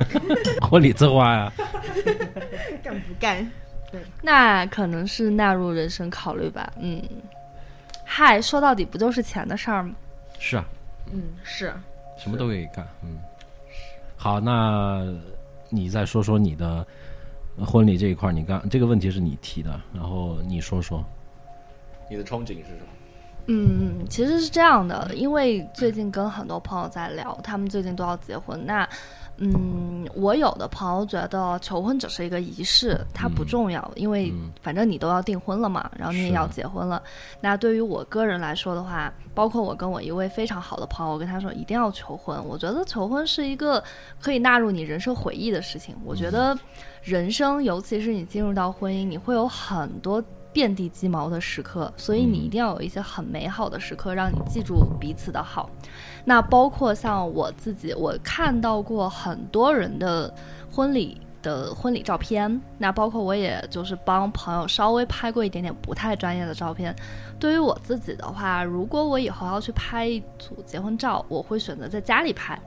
[0.60, 1.50] 婚礼策划呀？
[2.84, 3.50] 干不干？
[4.22, 6.72] 那可能是纳入人生考虑吧。
[6.78, 7.02] 嗯，
[8.04, 9.94] 嗨，说到底不就是钱的事儿吗？
[10.38, 10.64] 是啊，
[11.12, 11.72] 嗯，是。
[12.16, 12.86] 什么都可以干。
[13.02, 13.18] 嗯，
[14.16, 15.06] 好，那
[15.68, 16.86] 你再说说你的
[17.64, 21.04] 婚礼这一块儿，你刚这个问题是你提的，然后你说说。
[22.10, 22.86] 你的憧憬是什么？
[23.50, 28.64] 嗯，其实是这样的，因为最近跟很多朋友在聊，他们最近都要结婚。
[28.66, 28.88] 那，
[29.40, 37.02] 嗯，我有的朋友觉得求婚只是一个仪式，它不重要，因为嗯反正你都要订婚了嘛，然后你也要结婚了。
[37.40, 42.44] 那对于我个人来说的话，包括我跟我一位非常好的朋友，我跟他说一定要求婚。
[42.44, 43.82] 我觉得求婚是一个
[44.20, 45.94] 可以纳入你人生回忆的事情。
[46.04, 46.58] 我觉得
[47.02, 50.22] 人生，尤其是你进入到婚姻，你会有很多。
[50.50, 55.68] 遍地鸡毛的时刻，所以你一定要有一些很美好的时刻，让你记住彼此的好。
[56.24, 60.32] 那包括像我自己，我看到过很多人的
[60.70, 66.94] 婚礼的婚礼照片，那包括我也就是帮朋友稍微拍过一点点不太专业的照片。
[67.38, 72.60] 对于我自己的话，如果我以后要去拍一组结婚照，我会选择在家里拍。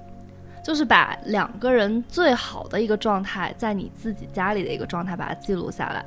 [0.63, 6.05] 就是把两个人最好的一个状态，在你自己家里的一个状态，把它记录下来。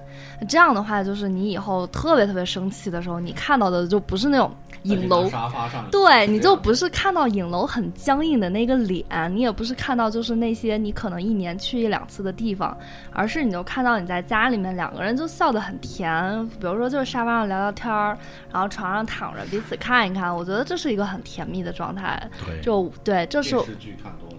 [0.48, 4.50] 这样的话，就是你以后特别特别生气的时候，你看到的就不是那种
[4.84, 12.76] 影楼，沙发上，对，你就不是看到影楼很僵硬的那个脸，你也不是看到就是那些你可能一年去一两次的地方，
[13.12, 18.16] 而是你就看到你在家里面两个人就笑得很甜，比如说就是沙发上聊聊天儿，
[18.52, 22.30] 然后床上躺着彼此看一看，我觉得这是一个很甜蜜的状态。
[22.46, 24.36] 对，就对，这是电视剧看多了，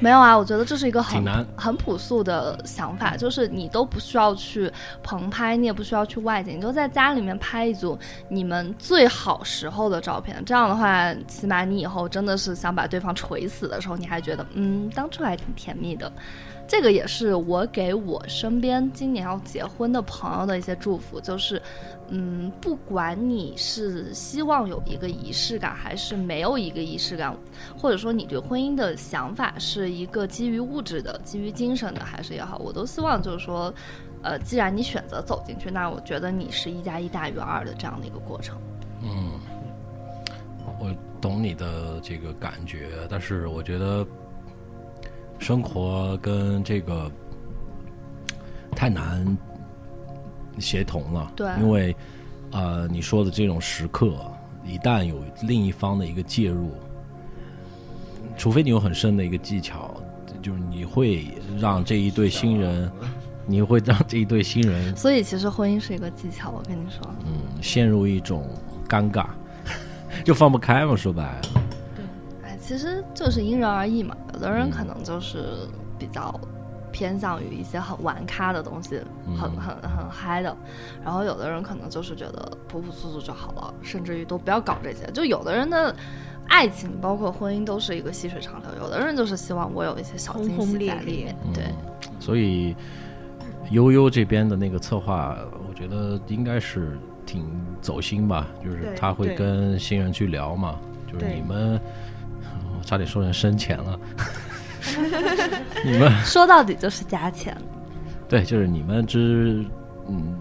[0.00, 1.24] 没有啊，我觉得这是一个很
[1.56, 4.70] 很朴素的想法，就是你都不需要去
[5.02, 10.42] 棚拍，你也不需要去外景，你就在家里面拍一组你们最好时候的照片。
[10.44, 16.12] 这样的话，起码你以后真的是想把对方锤死的时候，你还觉得嗯，当初还挺甜蜜的。
[16.66, 21.60] 这个也是我给我身边今年要结婚的朋友的一些祝福，就是，
[22.08, 27.36] 嗯，不管你是希望有一个仪式感，还是没有一个仪式感，
[27.76, 33.72] 或者说你对婚姻的想法是一个基于物质的、基于精神的，还是也好，我都希望就是说，
[34.22, 38.56] 呃，既然你选择走进去，那我觉得你是一加一大于二的这样的一个过程。
[39.02, 39.32] 嗯，
[40.80, 44.06] 我懂你的这个感觉，但是我觉得
[45.38, 47.10] 生活跟这个
[48.72, 49.36] 太难
[50.58, 51.32] 协同了。
[51.36, 51.94] 对因为
[52.52, 54.14] 呃，你说的这种时刻，
[54.64, 56.70] 一旦有另一方的一个介入，
[58.36, 59.92] 除非你有很深的一个技巧，
[60.40, 61.26] 就是你会
[61.58, 62.90] 让这一对新人，
[63.44, 67.00] 你会让这一对新人 所以其实婚姻是一个技巧，我跟你说。
[67.26, 68.48] 嗯，陷入一种
[68.88, 69.26] 尴尬，
[70.24, 70.94] 就放不开嘛。
[70.94, 71.40] 说白了，
[71.96, 72.04] 对
[72.44, 74.16] 哎，其实就是因人而异嘛。
[74.34, 75.44] 有的人可能就是
[75.98, 76.38] 比较
[76.90, 80.56] 偏向于一些很玩咖的东西，嗯很很很嗨的，
[81.04, 85.06] 然后有的人可能就是觉得朴朴素素就好了，甚至于都不要搞这些。
[85.12, 85.94] 就有的人的
[86.48, 91.36] 爱情，包括婚姻，都是一个细水长流；有的人就是希望我有一些小惊喜轰轰烈烈在里面。
[91.54, 91.64] 对，
[92.18, 92.74] 所以
[93.70, 95.36] 悠悠这边的那个策划，
[95.68, 97.46] 我觉得应该是挺
[97.80, 100.78] 走心吧，就是他会跟新人去聊嘛，
[101.10, 101.80] 就是你们，我
[102.84, 103.98] 差点说成生前了，
[105.84, 107.56] 你们说到底就是加钱。
[108.28, 109.64] 对，就是你们之
[110.08, 110.34] 嗯，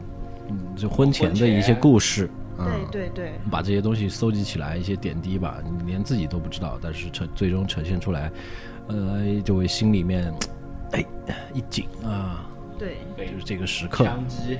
[0.50, 8.32] 嗯就婚前的一些故事，嗯，对对对，把这些东西搜集起来，一些点滴吧，你连自己都不知道，但是呈最终呈现出来，
[8.88, 10.34] 呃，就会心里面
[10.92, 11.06] 哎
[11.54, 12.46] 一紧啊，
[12.78, 14.58] 对，就是这个时刻击，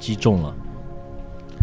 [0.00, 0.54] 击中了。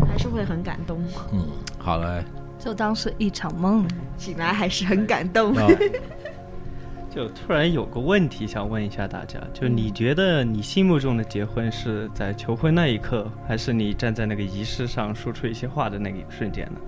[0.08, 1.45] 还是会很感动，嗯，
[1.78, 2.24] 好嘞，
[2.63, 3.86] 就当是一场梦。
[4.17, 5.54] 醒来还是很感动。
[5.54, 5.67] 那
[7.13, 16.80] 就突然有个问题想问一下大家，就你觉得你心目中的结婚是在求婚那一刻，还是你站在那个仪式上说出一些话的那一瞬间呢？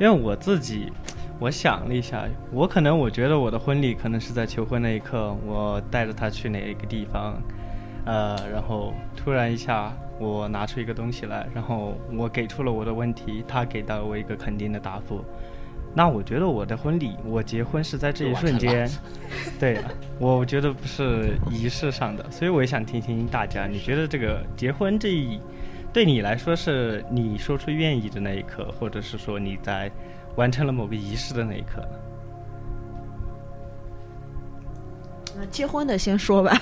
[0.00, 0.92] 为我自己，
[1.38, 7.40] 我想了一下，我可能我觉得我的婚礼可能是在求婚那一刻，我带着他去哪一个地方，
[8.06, 15.24] 呃，然后突然一下我拿出一个东西来，然后我给出了我的问题，他给到了我一个肯定的答复。
[15.96, 18.90] 那我觉得我的婚礼，我结婚是在这一瞬间，
[19.60, 19.78] 对，
[20.18, 25.38] 我觉得不是仪式上的，所以我也想听听大家，你觉得这个结婚这一，
[25.92, 29.88] 对你来说是你说出愿意的那一刻，或者是说你在
[30.34, 31.86] 完成了某个仪式的那一刻
[35.36, 36.60] 那结婚的先说吧，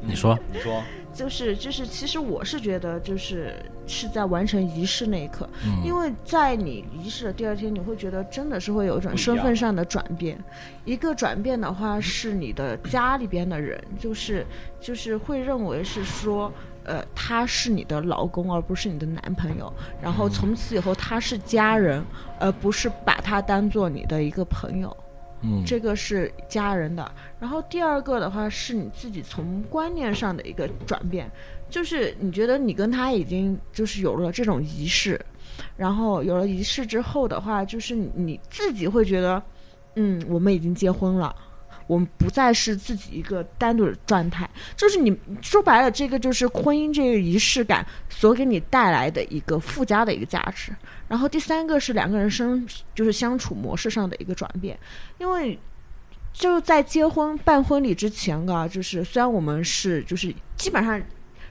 [0.00, 0.82] 你说， 你说，
[1.12, 3.54] 就是就是，其实我是觉得就是
[3.86, 10.38] 是在完成仪式那一刻，嗯因为在你仪式的第二天，你会觉得真的是会有一种身份上的转变。
[10.84, 14.46] 一个转变的话，是你的家里边的人，就是
[14.80, 16.52] 就是会认为是说。
[16.84, 19.72] 呃，他是你的老公，而不是你的男朋友。
[20.00, 22.04] 然后从此以后，他是家人，
[22.40, 24.96] 而不是把他当做你的一个朋友。
[25.42, 27.12] 嗯，这个是家人的。
[27.38, 31.30] 然后第二个的话是你自己从观念上的一个转变，
[31.68, 35.20] 就是你觉得你跟他已经就是有了这种仪式，
[35.76, 39.42] 然后有了仪式之后的话，就是你你自己会觉得，
[39.96, 41.34] 嗯，我们已经结婚了。
[41.86, 50.74] 我们不再是自己一个单独的状态，就是你说白了，这个就是婚姻这个仪式感所给你带来的一个附加的一个价值。
[51.08, 54.78] 然后第三个是两个人生就是相处模式上的一个转变，
[55.18, 55.58] 因为
[56.32, 61.00] 就在结婚办婚礼之前啊，就是虽然我们是就是基本上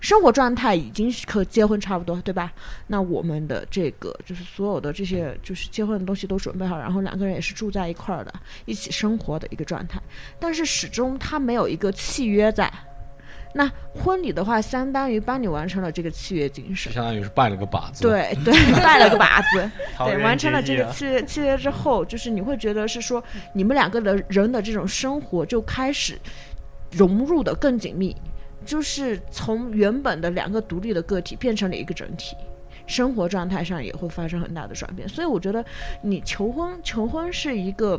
[0.01, 2.51] 生活状态已经是和结婚差不多，对吧？
[2.87, 8.33] 那我们的这个就是所有的这些就是结婚的东西都准备好，然后两个人也是住在一块儿的，
[8.65, 10.01] 一起生活的一个状态，
[10.39, 12.69] 但是始终他没有一个契约在。
[13.53, 16.93] 那婚礼的话，相当于帮你完成了这个契约精就神。
[16.93, 19.69] 相当于是拜了个把子。，对对， 拜了个把子，
[20.05, 23.21] 对，完成了这个契约契约之后，就是你会觉得是说，
[23.53, 26.17] 你们两个的人的这种生活就开始
[26.91, 28.15] 融入的更紧密，
[28.65, 32.35] 就是从原本的两个独立的个体变成了一个整体。
[32.87, 35.63] 生活状态上也会发生很大的转变，所以我觉得
[36.01, 37.97] 你求婚，求婚是一个，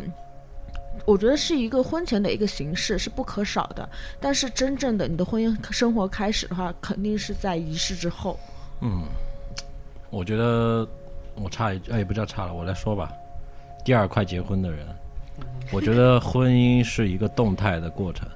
[1.06, 3.88] 我觉得是一个婚前的一个形式，是不可少的。
[4.20, 8.38] 但是真正的你的婚姻生活开始的话，肯定是在仪式之后。
[8.80, 9.04] 嗯，
[10.10, 10.86] 我觉得
[11.36, 13.10] 我差一，哎，也不叫差了，我来说吧。
[13.84, 14.86] 第二快结婚的人，
[15.72, 18.28] 我觉得婚姻是一个动态的过程。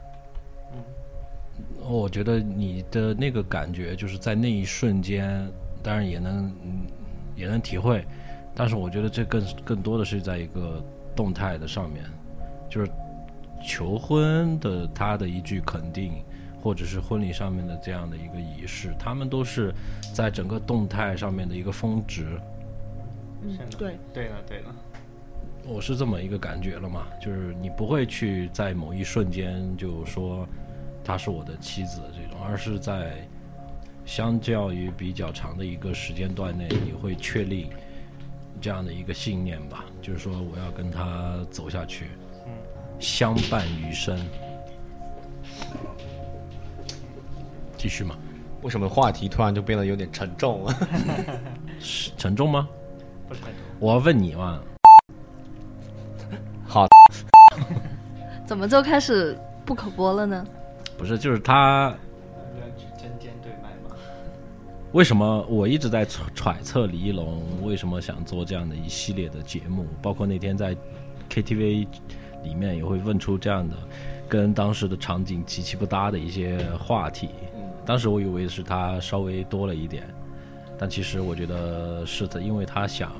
[1.89, 5.49] 我觉得你的那个感觉，就是在那一瞬间，
[5.83, 6.87] 当然也能嗯
[7.35, 8.05] 也能体会，
[8.55, 10.85] 但是我觉得这更更多的是在一个
[11.15, 12.05] 动态的上面，
[12.69, 12.91] 就是
[13.67, 16.13] 求婚的他的一句肯定，
[16.63, 19.73] 或者是婚礼上面的这样的一个仪式，他们都是
[20.15, 22.27] 在整个动态上面的一个峰值。
[23.43, 24.75] 嗯，对，对了对了，
[25.67, 30.49] 我是这么一个感觉了嘛，就是你不会去在某一瞬间就说
[31.07, 33.13] 她是我的妻子这种，而是在
[34.05, 37.71] 相较于比较长的一个时间段内，你会确立
[38.61, 42.09] 这样的一个信念吧，就是说我要跟她走下去，
[42.99, 44.19] 相伴余生。
[47.77, 48.17] 继续嘛，
[48.63, 50.75] 为什么话题突然就变得有点沉重了？
[51.79, 52.69] 是 沉重吗？
[53.29, 53.61] 不是很多。
[53.79, 54.61] 我要问你嘛，
[56.67, 56.85] 好，
[58.45, 60.45] 怎么就开始不可播了呢？
[60.97, 61.95] 不是，就是他
[62.99, 63.95] 针尖对麦吗？
[64.93, 69.87] 为什么我一直在揣揣测李一龙为什么想做这样的一系列的节目？
[70.01, 70.75] 包括那天在
[71.29, 71.87] KTV
[72.43, 73.77] 里面也会问出这样的
[74.29, 77.29] 跟当时的场景极其不搭的一些话题。
[77.85, 80.03] 当时我以为是他稍微多了一点，
[80.79, 83.13] 但其实我觉得是的，因为他想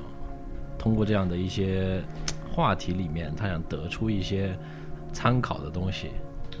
[0.77, 2.01] 通过这样的一些
[2.51, 4.57] 话题里面，他想得出一些
[5.13, 6.09] 参考的东西。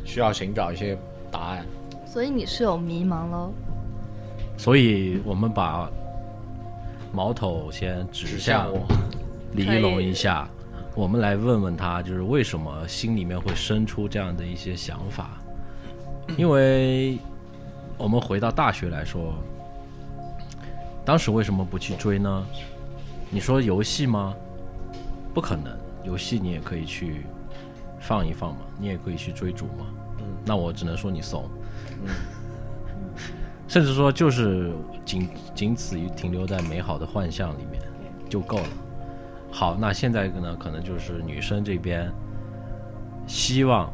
[0.07, 0.97] 需要寻找一些
[1.29, 1.65] 答案。
[2.05, 3.51] 所以你是有迷茫喽？
[4.57, 5.89] 所以我们把
[7.11, 8.71] 矛头先指指向
[9.51, 10.49] 李一龙一下，
[10.95, 15.41] 我们来问问他，就是为什么心里面会生出这样的一些想法？
[16.37, 17.19] 因为
[17.97, 19.33] 我们回到大学来说，
[21.05, 22.45] 当时为什么不去追呢？
[23.29, 24.33] 你说游戏吗？
[25.33, 27.25] 不可能，游戏你也可以去
[27.99, 29.85] 放一放嘛，你也可以去追逐嘛。
[30.47, 31.47] 那我只能说你怂。
[33.67, 34.71] 甚至说就是
[35.03, 37.83] 仅仅此于停留在美好的幻象里面
[38.29, 38.69] 就够了。
[39.51, 42.09] 好，那现在呢，可能就是女生这边
[43.27, 43.91] 希望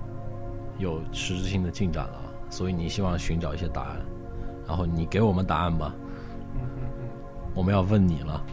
[0.78, 3.98] 有实质性的进展了，所以你希望寻找一些答案，
[4.68, 5.92] 然后你给我们答案吧。
[7.56, 8.44] 我们要问你了，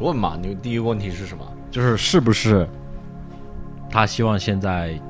[0.00, 1.44] 问嘛，你第一个问题是什么？
[1.70, 2.66] 就是是不是
[3.90, 5.00] 他希望现在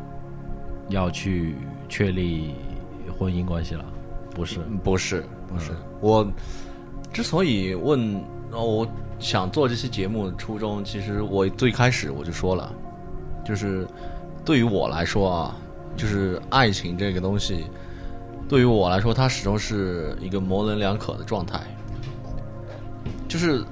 [0.89, 1.57] 要去
[1.89, 2.55] 确立
[3.19, 3.85] 婚姻关系了？
[4.35, 5.71] 不是，嗯不是，不是。
[6.01, 6.27] 我
[7.13, 8.23] 之所以问，
[8.53, 8.87] 呃我
[9.19, 12.73] 想做这期节目的初衷，其实我最开始我就说了，
[13.45, 13.87] 就是
[14.45, 15.57] 对于我来说啊，
[15.97, 17.65] 就是爱情这个东西，
[18.49, 21.61] 对于我来说，它始终是一个模棱两可的状态。
[23.29, 23.65] 就是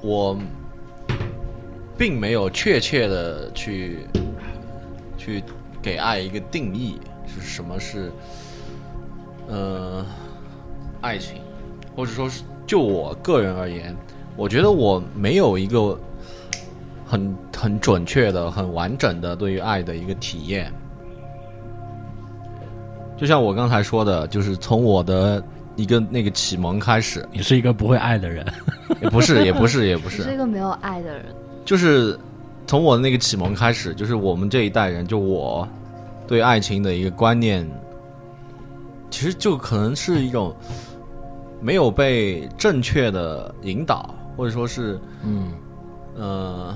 [0.00, 0.38] 我
[1.98, 4.06] 并没有确切的去
[5.18, 5.42] 去
[5.82, 6.98] 给爱一个定义，
[7.34, 8.10] 是什么是
[9.48, 10.04] 呃
[11.00, 11.36] 爱情，
[11.94, 13.94] 或者说是就我个人而言，
[14.36, 15.98] 我觉得我没有一个
[17.06, 20.72] 很很准确的、很完整的对于爱的一个体验。
[23.16, 25.42] 就像我刚才说的，就是从我的
[25.76, 28.46] 一个那个启蒙开始，你是一个不会爱的人。
[29.00, 31.26] 也不是，也不是， 也不是是，一个没有爱的人。
[31.64, 32.18] 就是
[32.66, 35.68] 从我的那个启蒙开始，就是我们这一代人，就我
[36.30, 37.68] 对爱情的一个观念，
[39.10, 40.54] 其实就可能是一种
[41.60, 45.50] 没有被正确的引导，或者说是，嗯，
[46.14, 46.72] 呃，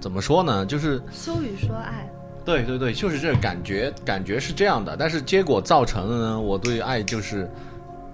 [0.00, 0.66] 怎么说呢？
[0.66, 2.06] 就是羞于说爱，
[2.44, 7.50] 对对对，就是这个感觉，感觉是这样的，但是结果造成的呢，我对爱就是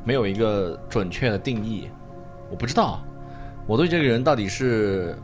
[0.04, 1.90] 没有一个准确的定义，
[2.48, 3.02] 我不知道
[3.66, 5.18] 我对这个人到底是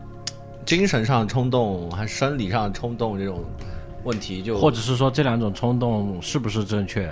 [0.65, 3.45] 精神上冲动还是生理上冲动这种
[4.07, 7.11] 问题就，或者是说这两种冲动是不是正确？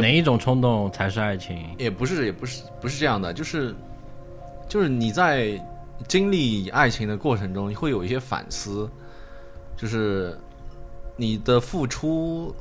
[0.00, 1.68] 哪一种冲动才是爱情？
[1.78, 3.74] 也不是，也不是，不是这样的，就是
[4.66, 5.62] 就是你在
[6.08, 8.88] 经历爱情的过程中，你会有一些反思，
[9.76, 10.38] 就是
[11.14, 12.54] 你的付出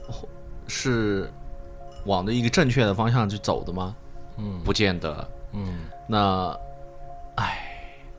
[0.68, 1.32] 是
[2.06, 3.96] 往着一个正确的方向去走的吗？
[4.38, 5.26] 嗯不见得。
[5.54, 6.54] 嗯那，
[7.36, 7.60] 唉，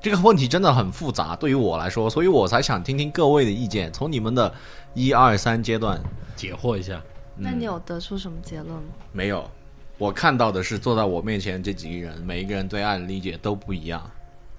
[0.00, 4.52] 这个问题真的很复杂，对于我来说，所以我才想听听各位的意见，从你们的
[4.94, 6.00] 一二三阶段，
[6.36, 7.00] 解惑一下。
[7.36, 8.92] 那你有得出什么结论吗？
[9.12, 9.50] 没有，
[9.98, 14.10] 我看到的是坐在我面前这几个人，每一个人对爱的理解都不一样。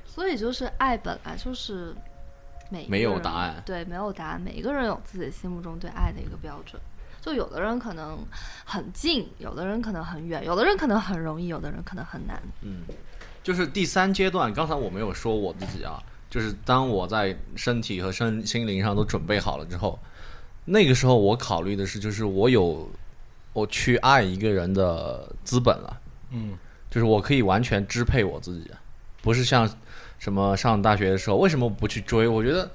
[0.06, 1.96] 所以就是爱本来就是
[2.70, 6.82] 每没有答案对，没有答案，每一个人有自己心目中对爱的一个标准。
[7.22, 8.20] 就有的人可能
[8.66, 12.42] 很近，有的人可能很远，有的人可能很容易，有的人可能很难。
[12.62, 12.82] 嗯
[13.42, 16.02] 就是第三阶段，刚才我没有说我自己啊，
[16.34, 20.00] 就是当我在身体和身心灵上都准备好了之后，
[20.66, 22.90] 那个时候我考虑的是，就是我有
[23.54, 26.58] 我去爱一个人的资本了，嗯
[26.90, 28.72] 就是我可以完全支配我自己，
[29.22, 29.70] 不是像
[30.18, 32.28] 什么上大学的时候，为什么不去追？
[32.28, 32.68] 我觉得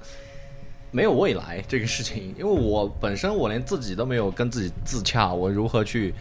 [0.89, 6.13] 没有未来这个事情，因为我本身我连自己都没有跟自己自洽，我如何去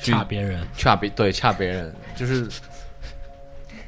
[0.00, 0.66] 去恰别人。
[0.76, 2.48] 恰别对掐别人，就是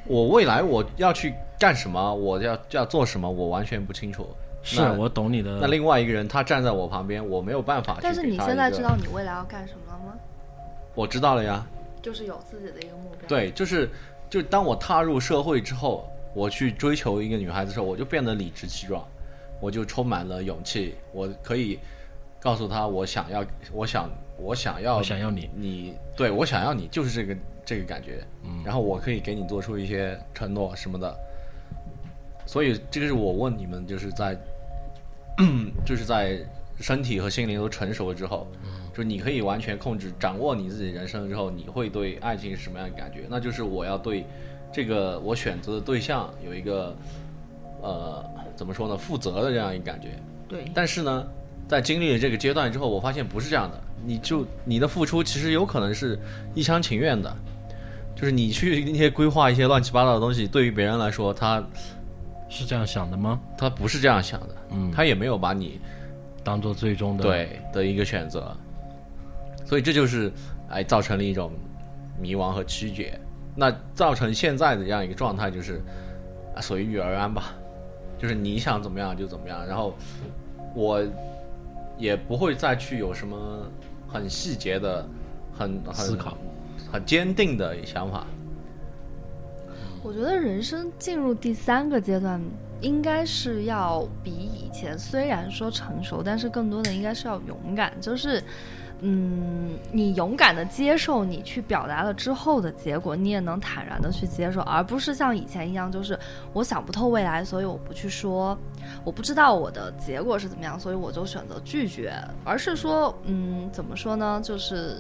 [0.07, 4.29] 我未来我要去干什么，我要要做什么，我完全不清楚。
[4.63, 5.59] 是我懂你的。
[5.61, 10.19] 那另外一个人他站在我旁边，我没有办法去但是你现在知道你未来要干什么了吗？
[10.95, 11.65] 我知道了呀。
[12.03, 13.89] 就是有自己的一个目标。，对，就是
[14.29, 19.05] 就当我踏入社会之后，我去追求一个女孩子的时候，我就变得理直气壮，
[19.61, 21.79] 我就充满了勇气，我可以
[22.41, 25.51] 告诉她我想要，我想，我想要，我想要你。
[25.55, 31.17] 你对我想要你，就是这个这个感觉，嗯，然后我可以给你做出一些承诺什么的，
[32.47, 34.37] 所以这个是我问你们，就是在，
[35.85, 36.39] 就是在
[36.81, 38.87] 身体和心灵都成熟了之后，嗯。
[38.97, 43.27] 就你可以完全控制、掌握你自己人生之后，你会对爱情是什么样的感觉？
[43.29, 44.25] 那就是我要对
[44.73, 46.97] 这个我选择的对象有一个
[47.83, 48.25] 呃
[48.55, 50.19] 怎么说呢，负责的这样一个感觉。
[50.49, 51.29] 对，但是呢，
[51.69, 53.81] 在经历了这个阶段之后，我发现不是这样的。
[54.05, 56.19] 你就你的付出其实有可能是
[56.55, 57.35] 一厢情愿的，
[58.15, 61.61] 就是你去那些规划一些乱七八糟的东西，对于别人来说，他
[62.49, 63.41] 是这样想的吗？
[63.59, 65.81] 他不是这样想的，嗯，他也没有把你
[66.45, 68.57] 当做最终的。，对的一个选择，
[69.65, 70.31] 所以这就是
[70.69, 71.51] 哎造成了一种
[72.21, 73.19] 迷茫和曲解。
[73.57, 75.83] 那造成现在的这样一个状态就是
[76.55, 77.55] 啊随遇而安吧，
[78.19, 79.97] 就是你想怎么样就怎么样，然后
[80.75, 81.03] 我
[81.99, 83.37] 也不会再去有什么
[84.09, 85.07] 很细节的、
[85.53, 86.37] 很很思考、
[86.93, 88.27] 很坚定的想法。
[90.03, 92.41] 我觉得人生进入第三个阶段，
[92.81, 98.43] 应该是要比以前虽然说成熟，但是更多的应该是要勇敢，就是。
[99.01, 106.19] 嗯，你勇敢的接受你去表达了之后的结果，你也能坦然的去接受，而不是像以前一样，就是
[106.55, 108.57] 我想不透未来，所以我不去说，
[109.05, 114.97] 我不知道我的结果是怎么样，所以我就选择拒绝，而是说，嗯，怎么说呢，就是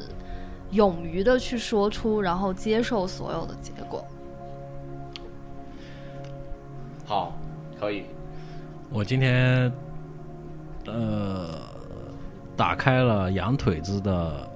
[0.72, 4.04] 勇于的去说出，然后接受所有的结果。
[7.06, 7.32] 好，
[7.80, 8.04] 可以。
[8.90, 9.72] 我今天
[10.86, 11.60] 呃
[12.56, 14.48] 打开了羊腿子的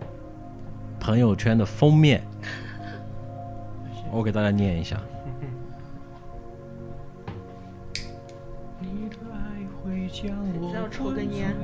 [0.98, 2.22] 朋友圈的封面，
[4.10, 4.96] 我给大家念一下。
[10.74, 11.54] 要抽根烟。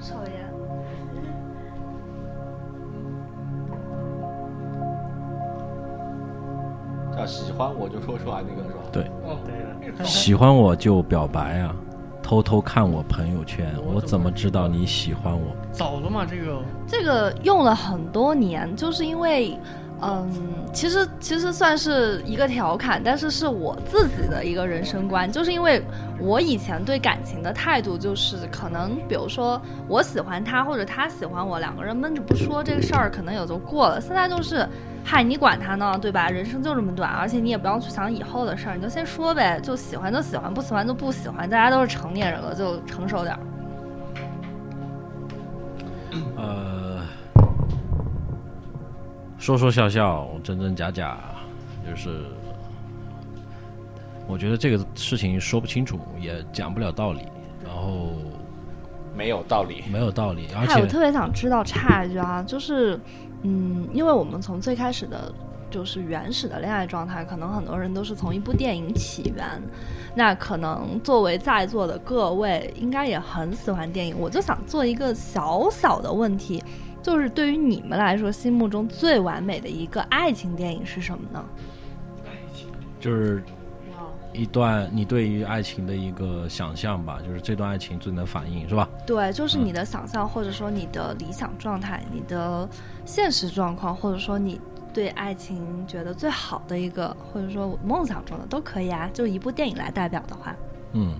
[0.00, 0.32] 抽烟。
[7.16, 8.80] 叫喜欢我就说出来那个是吧？
[8.92, 11.74] 对，哦，对的，喜欢我就表白啊，
[12.22, 15.54] 偷偷看我朋友圈，我怎么知道你喜欢我？
[15.72, 19.58] 早了嘛，这个这个用了很多年，就是因为，
[20.04, 20.28] 嗯，
[20.72, 25.80] 其实其实算是一个调侃，但是是我自己的一个人生观，就是因为
[26.18, 34.00] 我以前对感情的态度就是，可能比如说我喜欢他或者他喜欢我，两个人闷着不说这个事儿，可能也就过了。
[34.00, 34.68] 现在就是，
[35.04, 36.28] 嗨，你管他呢，对吧？
[36.28, 43.40] 人生就这么短，而且你也不要去想以后的事儿，你就先说呗，就喜欢就喜欢，不喜欢就不喜欢，大家都是成年人了，就成熟点儿。
[49.42, 51.18] 说说笑笑，真真假假，
[51.84, 52.26] 就是
[54.28, 57.22] 我觉得这个事情说不清楚，也讲不了道理，
[57.64, 58.12] 然后
[59.16, 59.82] 没有道理。
[59.90, 62.96] 没有道理，而且，我特别想知道插一句啊，就是，
[63.42, 65.34] 嗯，因为我们从最开始的，
[65.72, 69.44] 就是原始的恋爱状态，可能很多人都是从一部电影起源。
[70.14, 74.14] 那可能作为在座的各位，应该也很喜欢电影。
[74.16, 76.62] 我就想做一个小小的问题，
[77.02, 81.44] 就是对于你们来说，心目中最完美的一个爱情电影是什么呢？
[83.00, 83.42] 就是
[84.32, 88.88] 一段你对于爱情的一个想象吧，就是这段爱情最能反映，是吧？
[89.04, 92.68] 对，就是嗯你的想象，或者说你的理想状态，你的
[93.04, 94.60] 现实状况，或者说你
[94.94, 99.10] 对爱情觉得最好的一个，或者说我梦想中的都可以啊。
[99.12, 100.54] 就一部电影来代表的话，
[100.92, 101.16] 嗯，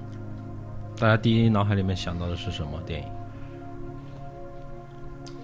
[0.98, 3.08] 大家第一脑海里面想到的是什么电影？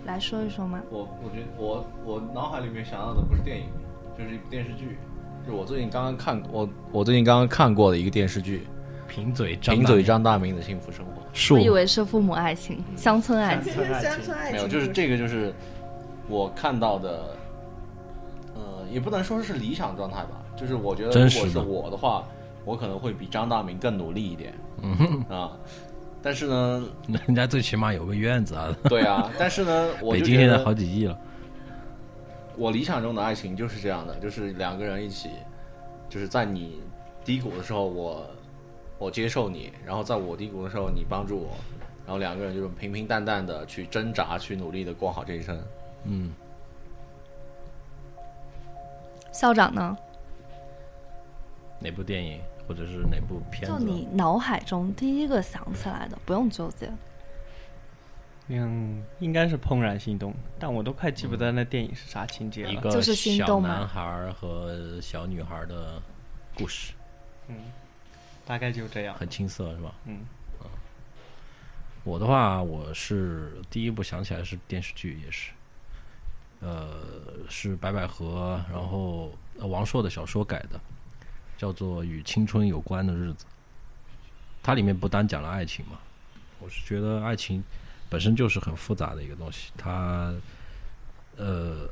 [0.09, 0.81] 来说一说吗？
[0.91, 3.67] 我我觉得我我脑海里面想到的不是电影，
[4.17, 4.97] 就是一部电视剧，
[5.47, 8.67] 就我最近刚刚看我我最近刚刚看过的一个电视剧
[9.07, 13.73] 贫嘴《张贫嘴张大民的幸福生活是我以为是父母爱情、乡村爱情。
[13.75, 13.85] 乡
[14.23, 15.53] 村爱情》，没有，就是这个就是
[16.27, 17.37] 我看到的，
[18.55, 22.25] 呃，也不能说是理想状态吧，就是我觉得如果是真实的我的话，
[22.65, 25.53] 我可能会比张大明更努力一点，嗯哼，啊，
[26.23, 26.89] 但是呢，
[27.27, 31.19] 人家最起码有个院子啊，对啊， 但是呢，我北就觉得京现在好几亿了。
[32.57, 35.31] 我理想中的爱情就是这样的，就是两个人一起，
[36.09, 36.81] 就是在你
[37.25, 38.27] 低谷的时候我，
[38.99, 41.57] 我接受你，然后在我低谷的时候你帮助我，
[42.05, 45.57] 然后两个人就是平平淡淡的去挣扎，去努力的过好这一生。
[46.05, 46.33] 嗯，
[49.31, 49.97] 校长呢？
[51.79, 53.79] 哪部电影或者是哪部片子就？
[53.79, 56.93] 你脑海中第一个想起来的，不用纠结。
[58.51, 62.73] 嗯，应该是《怦然心动》，但我都快记不得那电影是啥情节了。
[62.73, 66.01] 一个就是心小动嘛男孩儿和小女孩儿的
[66.55, 66.95] 故事，
[67.49, 67.57] 嗯，
[68.47, 69.15] 大概就这样。
[69.15, 69.95] 很青涩，是吧？
[70.07, 70.21] 嗯，
[72.05, 75.53] 我的话，我是第一部想起来是电视剧，也是，
[76.61, 76.89] 呃，
[77.51, 80.81] 是白百合，然后呃王朔的小说改的，
[81.59, 83.45] 叫做《与青春有关的日子》。
[84.63, 85.99] 它里面不单讲了爱情嘛，
[86.61, 87.63] 我是觉得爱情
[88.09, 90.33] 本身就是很复杂的一个东西，它
[91.37, 91.89] 呃，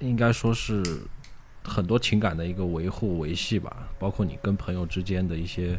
[0.00, 0.82] 应该说是
[1.64, 5.78] 很多情感的一个维护维系吧，包括你跟朋友之间的一些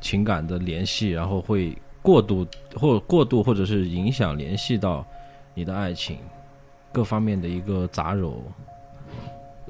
[0.00, 5.06] 情感的联系，然后会过度或过度或者是影响联系到
[5.54, 6.18] 你的爱情
[6.92, 8.34] 各方面的一个杂糅，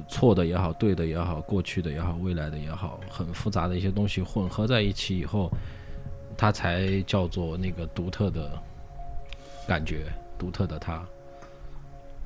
[0.07, 5.51] 错的也好，对的也好，过去的也好，未来的也好，很复杂的一些东西混合在一起以后，
[6.37, 8.51] 它才叫做那个独特的
[9.67, 10.05] 感觉，
[10.37, 11.03] 独特的它。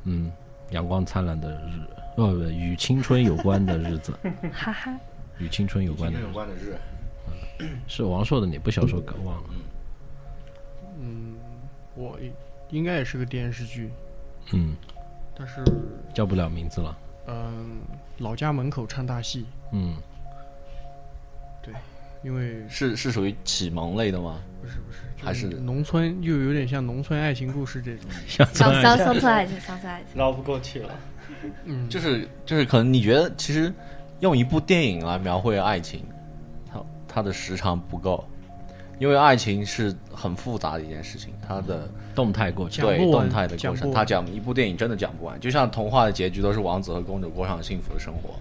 [0.03, 0.32] 嗯，
[0.72, 1.80] 阳光灿烂的日，
[2.17, 4.13] 呃，不与青春有关的日子，
[4.51, 4.99] 哈哈，
[5.38, 6.78] 与青春有关的日子，有关的日，
[7.88, 8.99] 是王朔的哪部小说？
[9.01, 9.49] 搞忘了。
[10.99, 11.36] 嗯
[11.95, 12.17] 我
[12.69, 13.91] 应该也是个电视剧，
[14.53, 14.76] 嗯，
[15.38, 15.63] 但是
[16.13, 16.97] 叫不了名字了。
[17.28, 17.82] 嗯、
[18.17, 19.95] 老家门口唱大戏，嗯，
[21.61, 21.74] 对
[22.24, 24.39] 因为是是属于启蒙类的吗？
[24.61, 28.09] 不是不是，就还是农村，又有点像农村爱情故事这种。
[28.28, 30.19] 乡村乡村爱情，乡村爱情。
[30.19, 30.93] 绕不过去了。
[31.65, 33.74] 嗯，就是就是可能你觉得其实
[34.19, 36.05] 用一部电影来描绘爱情，
[36.72, 38.24] 它它的时长不够，
[39.02, 42.86] 因为爱情是很复杂的一件事情，它的动态过程。
[42.86, 45.39] 对动态的过程，它讲一部电影真的讲不完。
[45.39, 48.36] 就像童话的结局都是王子和公主过上幸福的生活，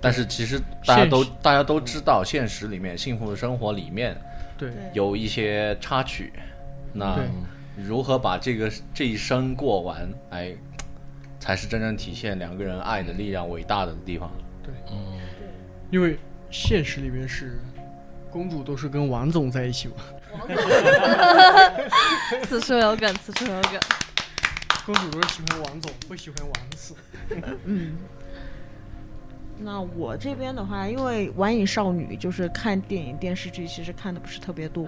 [0.00, 4.16] 但是其实大家都大家都知道，现实里面幸福的生活里面
[4.56, 6.32] 对有一些插曲，
[6.92, 7.18] 那
[7.76, 10.54] 如何把这个这一生过完，哎，
[11.40, 14.30] 才是真正体现两个人爱的力量伟大的地方。
[14.62, 15.18] 对，嗯
[15.90, 16.16] 因为
[16.48, 17.58] 现实里面是
[18.36, 19.94] 公主都是跟王总在一起吗，
[22.46, 23.80] 此处有梗，此处有梗。
[24.84, 26.94] 公主都是喜欢王总，不喜欢王子。
[27.64, 27.96] 嗯，
[29.58, 34.86] 那我这边的话，因为晚影少女就是看电影电视剧，其实看的不是特别多。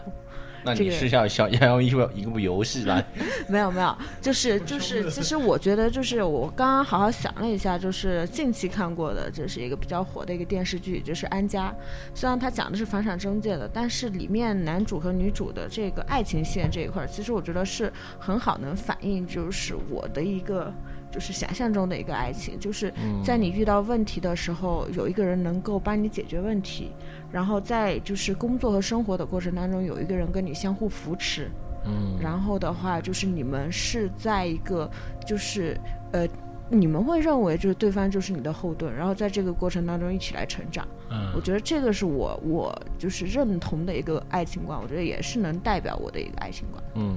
[0.65, 3.05] 那这个你是要想要用一部一部游戏来，
[3.49, 11.71] 没有没有，就是就是，其实我觉得就是我刚刚好好想了一下，就是近期看过的，这是一个比较火的一个电视剧，就是《安家》。
[12.15, 20.73] 虽然它讲的是房产中介的，但是里面男主和女主的这个爱情线这一块儿，其实我觉得是很好能反映就是我的一个。
[21.11, 22.93] 就是想象中的一个爱情，就是
[23.25, 26.93] 在你遇到问题的时候，有一个人能够帮你解决问题，
[27.31, 31.51] 然后在就是工作和生活的过程当中，有一个人跟你相互扶持，
[31.85, 34.91] 嗯，然后的话，就是你们是在一个，
[35.27, 35.79] 就是
[36.13, 36.27] 呃，
[36.71, 40.87] 你们会认为就是对方就是你的后盾，然后在这个过程当中一起来成长。
[41.11, 41.33] 嗯。
[41.35, 46.83] 我觉得这个是我我就是认同的一个爱情观，我觉得也是能代表我的一个爱情观。
[46.95, 47.17] 嗯。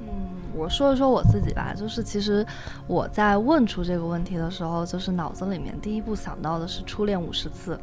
[0.00, 0.08] 嗯，
[0.54, 2.46] 我说一说我自己吧，就是其实
[2.86, 7.74] 我在问出这个问题的时候，就是脑子里面第一步想到的是《初恋五十次》，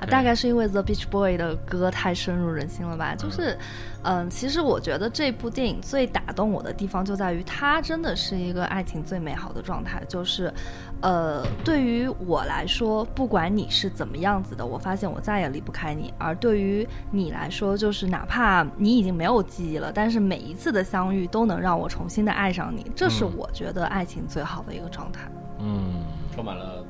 [0.00, 3.14] 啊，大概是因为 The Beach Boy 的歌太深入人心了吧？
[3.14, 3.58] 就是，
[4.02, 10.02] 嗯，其实我觉得这部电影最打动我的地方就在于它真的是一个爱情最美好的状态。
[10.08, 10.52] 就是，
[11.00, 25.22] 呃，对于我来说，不管你是怎么样子的，我发现我再也离不开你；而对于你来说，就是哪怕你已经没有记忆了，但是每一次的相遇都能让我重新的爱上你，这是嗯我觉得爱情最好的一个状态。
[25.60, 26.02] 嗯，
[26.34, 26.84] 充满了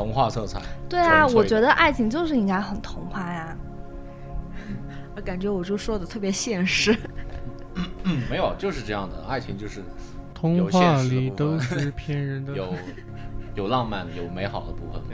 [0.00, 0.62] 童话色彩。
[0.88, 3.54] 对啊，我觉得爱情就是应该很童话呀。
[5.14, 6.96] 我 感觉我就说的特别现实。
[8.04, 9.82] 嗯，没有，就是这样的，爱情就是
[10.32, 12.54] 童有现话实部里都分是骗人的。
[12.54, 12.74] 有
[13.54, 15.08] 有浪漫、有美好的部分嘛。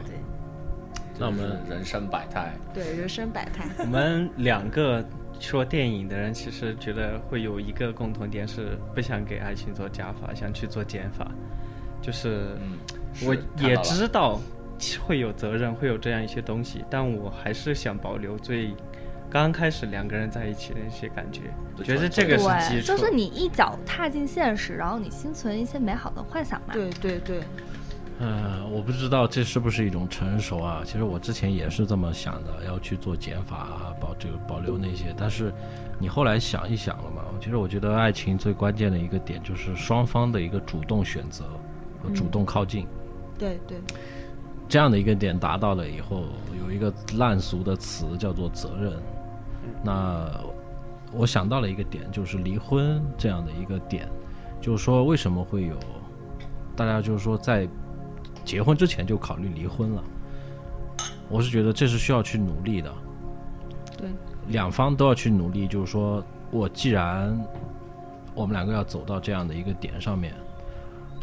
[1.18, 3.64] 那我们人生百态，对，人生百态。
[3.82, 5.04] 我们两个
[5.40, 11.28] 说电影的人，其实觉得会有一个共同点是不想给爱情做加法，想去做减法。
[12.02, 12.78] 就是嗯，
[13.26, 13.34] 我
[13.66, 14.38] 也知道
[15.06, 18.74] 会有责任，会有这样一些东西，但我还是想保留最
[19.28, 21.42] 刚开始两个人在一起的一些感觉，
[21.76, 22.86] 我觉得这个是，基础。
[22.86, 26.72] 就是你一脚踏进现实，然后你心存一些美好的幻想嘛。
[26.72, 27.40] 对对对，
[28.20, 30.82] 呃，我不知道这是不是一种成熟啊？
[30.84, 35.12] 其实我之前也是这么想的，要去做减法啊，保这个保留那些。
[35.16, 35.52] 但是
[35.98, 41.44] 你后来想一想了嘛，其实我觉得爱情最关键的一个点就是双方的一个主动选择
[42.02, 42.86] 和主动靠近。
[43.38, 43.78] 对对，
[44.68, 46.24] 这样的一个点达到了以后，
[46.58, 48.92] 有一个烂俗的词叫做责任。
[49.82, 50.28] 那
[51.12, 54.08] 我想到了一个点，就是离婚这样的一个点，
[54.60, 55.76] 就是说为什么会有
[56.74, 57.68] 大家就是说在
[58.44, 60.02] 结婚之前就考虑离婚了？
[61.28, 62.92] 我是觉得这是需要去努力的，
[63.96, 64.08] 对，
[64.48, 65.66] 两方都要去努力。
[65.66, 67.36] 就是说我既然
[68.34, 70.32] 我们两个要走到这样的一个点上面，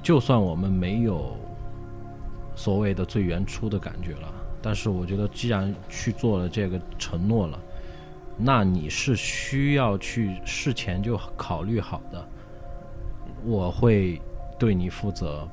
[0.02, 1.38] 就算我们没有
[2.56, 7.60] 所谓的最原初的感觉了，但是我觉得既然去做了这个承诺了，
[8.38, 12.28] 那你是需要去事前就考虑好的，
[13.44, 14.22] 我会
[14.58, 15.48] 对你负责，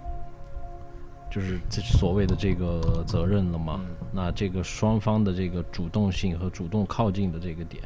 [1.30, 3.80] 就是这所谓的这个责任了嘛。
[4.12, 7.82] 那这个双方的这个主动性和主动靠近的这个点，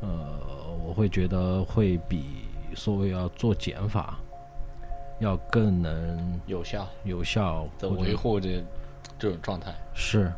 [0.00, 0.40] 呃，
[0.84, 2.24] 我会觉得会比
[2.74, 4.18] 所谓要做减法
[5.20, 8.64] 要更能有效有效的维护这
[9.18, 9.74] 这种状态。
[9.94, 10.32] 是，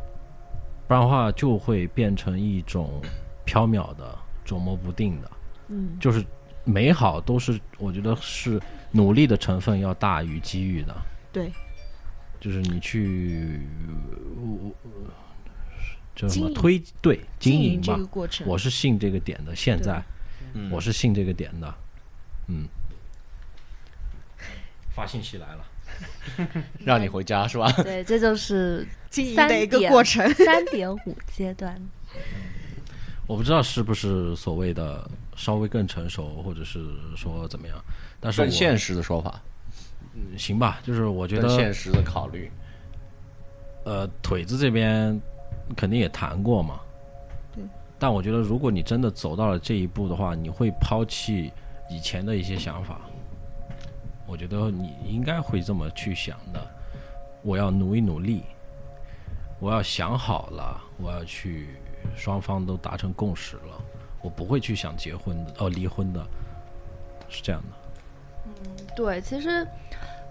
[0.87, 3.01] 不然的话就会变成一种
[3.47, 5.31] 缥缈的、琢磨不定的。
[5.69, 6.25] 嗯，就是
[6.65, 8.61] 美好都是我觉得是
[8.93, 10.95] 努力的成分要大于机遇的。
[11.33, 11.51] 对，
[12.39, 13.61] 就是你去，
[14.85, 15.11] 呃
[16.15, 19.55] 叫什经营么推对经营吧经营这个，过程，我是信这个点的。
[19.57, 20.03] 现在
[20.55, 21.75] 嗯我是信这个点的，
[22.49, 22.69] 嗯。
[24.97, 25.65] 发信息来了，
[26.83, 27.71] 让你回家是吧？
[27.85, 30.27] 对，这就是经营的一个过程。
[30.33, 31.79] 三点五阶段。
[33.27, 37.77] 我不知道是不是所谓的稍微更成熟，或者是说怎么样，
[38.19, 39.43] 但是我更现实的说法，
[40.15, 42.51] 嗯行吧，就是我觉得现实的考虑。
[43.85, 45.21] 呃，腿子这边
[45.77, 46.81] 肯定也谈过嘛。
[47.55, 47.63] 对。
[47.99, 51.53] 但我觉得，如果你真的走到了这一步的话，你会抛弃
[51.91, 53.01] 以前的一些想法。
[54.27, 56.61] 我觉得你应该会这么去想的。
[57.43, 58.43] 我要努一努力，
[59.61, 61.77] 我要想好了，我要去
[62.17, 63.81] 双方都达成共识了，
[64.21, 66.27] 我不会去想结婚的，哦，离婚的，
[67.29, 67.69] 是这样的。
[68.47, 68.53] 嗯
[68.97, 69.67] 对，其实，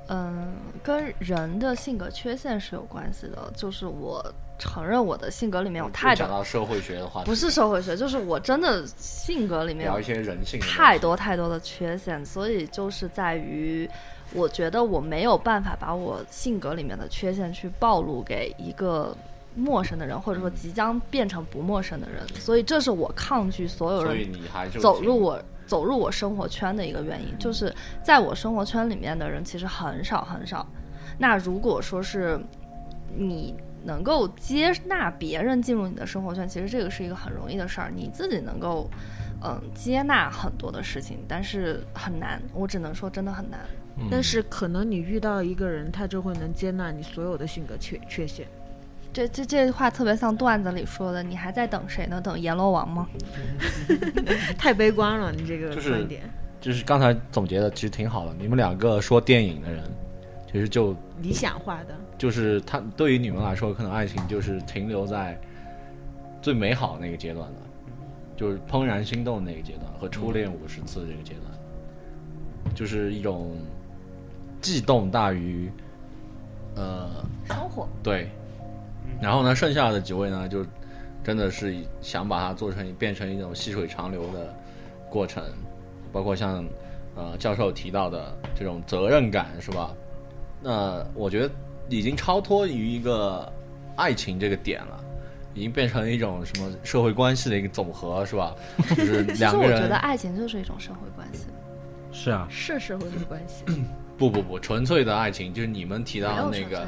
[0.08, 3.52] 嗯，跟人的性格缺陷是有关系的。
[3.56, 4.24] 就是我
[4.58, 13.90] 承认我的性格里面有太多，讲到社会学的话，不是社会学，就是我真的性格里面一些人性太多太多的缺陷，所以就是在于，
[14.34, 19.16] 我觉得我没有办法把我性格里面的缺陷去暴露给一个
[19.56, 24.30] 陌生的人，或者说即将变成不陌生的人，所以这是我抗拒所有人
[24.80, 30.66] 走入我走入我生活圈的一个原因，就是在我生活圈里面的人其实很少很少。
[31.18, 32.40] 那如果说是
[33.16, 33.56] 你
[33.86, 38.90] 能够接纳别人进入你的生活圈，其实这个是一个很容易的事儿，你自己能够
[39.44, 43.60] 嗯接纳很多的事情，但是很难，我只能说真的很难。
[43.98, 48.46] 嗯但是可能你遇到一个人，他就会能接纳你所有的性格缺缺陷。
[49.14, 52.20] 这这这话特别像段子里说的，你还在等谁呢？
[52.20, 53.08] 等阎罗王吗？
[54.60, 56.24] 太悲观了，你这个就是观点。
[56.60, 58.36] 就是刚才总结的其实挺好的。
[58.38, 59.82] 你们两个说电影的人，
[60.52, 65.40] 其实就理想化的，就是他对于你们来说，可能爱情就是停留在
[66.42, 67.60] 最美好那个阶段的，
[68.36, 73.58] 就是怦然心动那个阶段和初恋五十次这个阶段，就是一种
[74.62, 75.70] 悸动大于
[76.76, 78.30] 呃生活对，
[79.22, 80.66] 然后呢，剩下的几位呢，就
[81.24, 84.54] 真的是想把它做成变成一种细水长流的
[85.10, 85.44] 过程，
[86.12, 86.66] 包括像
[87.16, 89.94] 呃教授提到的这种责任感，是吧？
[90.62, 91.50] 那我觉得
[91.90, 93.52] 已经超脱于一个
[93.96, 95.02] 爱情这个点了。
[95.54, 98.54] 已经变成一种什么社会关系的一个总和，是吧？
[98.94, 101.46] 就是两个人我觉得爱情就是一种社会关系，
[102.12, 103.64] 是啊，是社会的关系。
[104.18, 106.86] 不不不，纯粹的爱情就是你们提没到那个。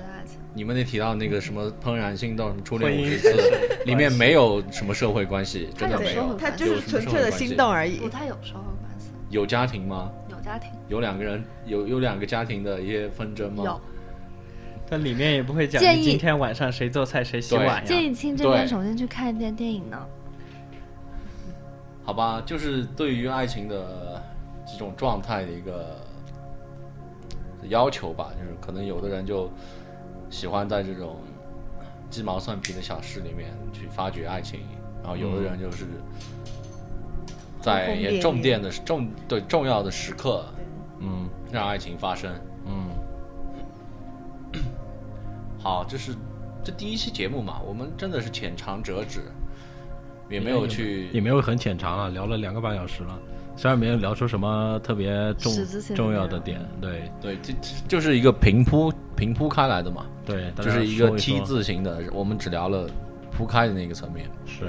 [0.53, 6.37] 你们那提到那个什么怦然心动、什么初恋婚姻五十次，里面没有什么社会关系，真的没有它有社会。
[6.37, 8.09] 他就是纯粹的心动而已不，。
[8.09, 10.11] 太有社会关系，有家庭吗？
[10.29, 13.63] 有家庭，有两个人有有两个家庭的一些纷争吗？
[13.63, 13.81] 有。
[14.89, 18.03] 它里面也不会讲建议你今天晚上谁做菜谁洗碗呀建。
[18.03, 19.99] 议亲这边对首先去看一遍电影呢。
[22.03, 24.23] 好吧，就是对于爱情的
[24.65, 25.97] 这种状态的一个
[27.63, 29.51] 要求吧，就是可能有的人就
[30.29, 31.17] 喜欢在这种
[32.09, 34.61] 鸡毛蒜皮的小事里面去发掘爱情，
[35.03, 35.83] 然后有的人就是
[37.59, 40.45] 在一些重点的重对重要的时刻
[41.01, 42.33] 嗯让爱情发生。
[42.65, 42.87] 嗯，
[45.67, 46.15] 好，这是
[46.63, 49.19] 这第一期节目嘛，我们真的是浅尝辄止，
[50.29, 53.19] 也没有去也没有很浅尝了，聊了两个半小时了，
[53.57, 55.53] 虽然没有聊出什么特别重
[55.93, 60.05] 重要的点，对对，这这就是一个平铺平铺开来的嘛。
[60.25, 62.89] 对，就是一个 T 字形的，我们只聊了
[63.29, 64.29] 铺开的那个层面。
[64.45, 64.67] 是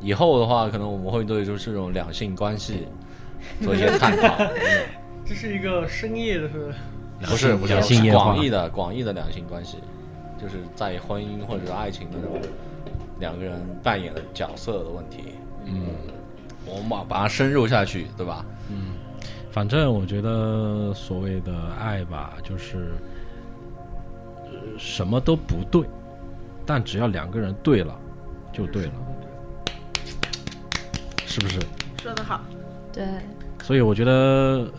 [0.00, 2.88] 以后的话，可能我们会对就是这种两性关系
[3.60, 4.36] 做一些探讨。
[4.56, 4.88] 嗯
[5.26, 6.48] 这是一个深夜的，
[7.26, 9.76] 不是不是两性夜话广义的广义的两性关系，
[10.40, 12.40] 就是在婚姻或者爱情的那种
[13.18, 15.34] 两个人扮演的角色的问题。
[15.64, 15.86] 嗯，
[16.64, 18.44] 我们把把它深入下去，对吧？
[18.70, 18.92] 嗯
[19.50, 22.92] 反正我觉得所谓的爱吧，就是、
[24.44, 25.82] 呃什么都不对，
[26.64, 27.98] 但只要两个人对了，
[28.52, 28.92] 就对了，
[31.26, 31.58] 是不是？
[32.00, 32.40] 说得好，
[32.92, 33.04] 对，
[33.64, 34.70] 所以我觉得呃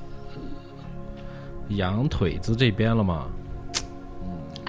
[1.69, 3.27] 羊腿子这边了嘛，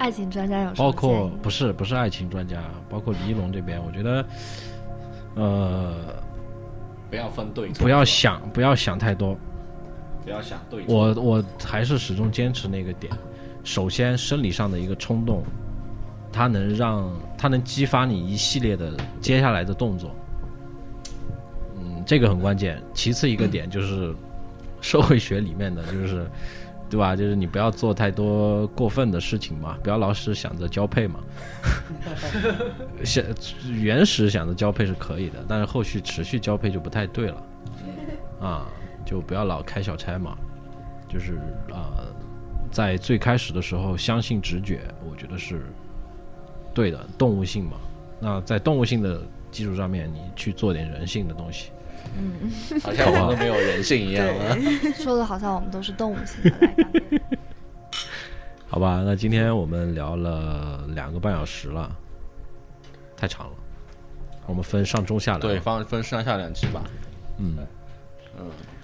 [0.01, 4.25] 爱情专家有什么包括不是不是爱情专家，包括李一龙这边，我觉得，
[5.35, 6.15] 呃，
[7.07, 9.37] 不要分对错，不要想不要想太多，
[10.23, 10.95] 不要想对错。
[10.95, 13.13] 我我还是始终坚持那个点。
[13.63, 15.43] 首先，生理上的一个冲动，
[16.33, 20.09] 它能让它能激发你一系列的接下来的动作。
[21.77, 22.81] 嗯，这个很关键。
[22.91, 24.15] 其次一个点就是
[24.81, 26.25] 社会学里面的，就是
[26.91, 27.15] 对吧？
[27.15, 31.21] 就是你不要做太多过分的事情嘛，不要老是想着交配嘛。
[33.03, 33.23] 想
[33.79, 37.43] 原始想着交配是可以的，但是后续持续交配就不太对了。
[38.41, 38.67] 啊，
[39.05, 40.37] 就不要老开小差嘛。
[41.07, 41.35] 就是
[41.71, 42.03] 啊、
[42.69, 45.61] 在最开始的时候相信直觉，我觉得是
[46.73, 47.77] 对的，动物性嘛。
[48.19, 51.71] 那在动物性的基础上面，你去做点人性的东西。
[52.83, 54.57] 好像我们都没有人性一样啊。
[54.95, 56.87] 说的好像我们都是动物性的来感。
[58.67, 61.93] 好吧，那今天我们聊了两个半小时了，
[63.17, 63.53] 太长了，
[64.45, 65.41] 我们分上中下两。
[65.41, 66.83] 对，，分分上下两期吧。
[67.37, 67.57] 嗯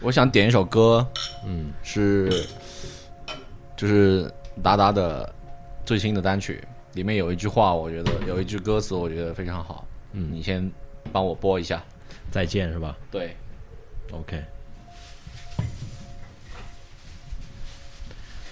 [0.01, 1.07] 我想点一首歌，
[1.45, 2.29] 嗯，是
[3.75, 4.29] 就是
[4.61, 5.33] 达达的
[5.85, 6.61] 最新的单曲，
[6.93, 9.87] 里面有一句话，我觉得有一句歌词，我觉得非常好。
[10.11, 10.69] 嗯你先
[11.11, 11.81] 帮我播一下。
[12.31, 13.35] 再见是吧对
[14.11, 14.43] ，？OK。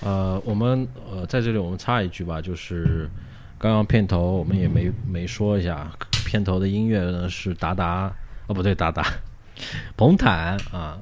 [0.01, 3.09] 呃，我们呃在这里我们插一句吧，就是
[3.57, 5.91] 刚刚片头我们也没没说一下，
[6.25, 8.13] 片头的音乐呢是达达
[8.47, 9.03] 哦不对达达，
[9.97, 11.01] 彭坦啊，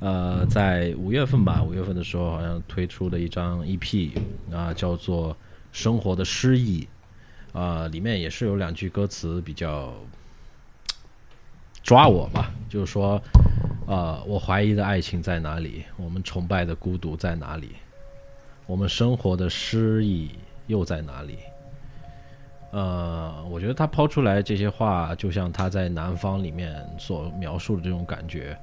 [0.00, 4.10] 呃在五月份吧，五月份的时候好像推出了一张 EP
[4.52, 5.32] 啊，叫做
[5.72, 6.86] 《生活的诗意》
[7.58, 9.94] 啊，里面也是有两句歌词比较
[11.86, 13.22] 抓我吧，就是说，
[13.86, 15.84] 呃，我怀疑的爱情在哪里？
[15.96, 17.76] 我们崇拜的孤独在哪里？
[18.66, 20.32] 我们生活的诗意
[20.66, 21.38] 又在哪里？
[22.72, 28.58] 呃，我觉得他抛出来这些话，就像他在《南方》里面所描述的这种感觉，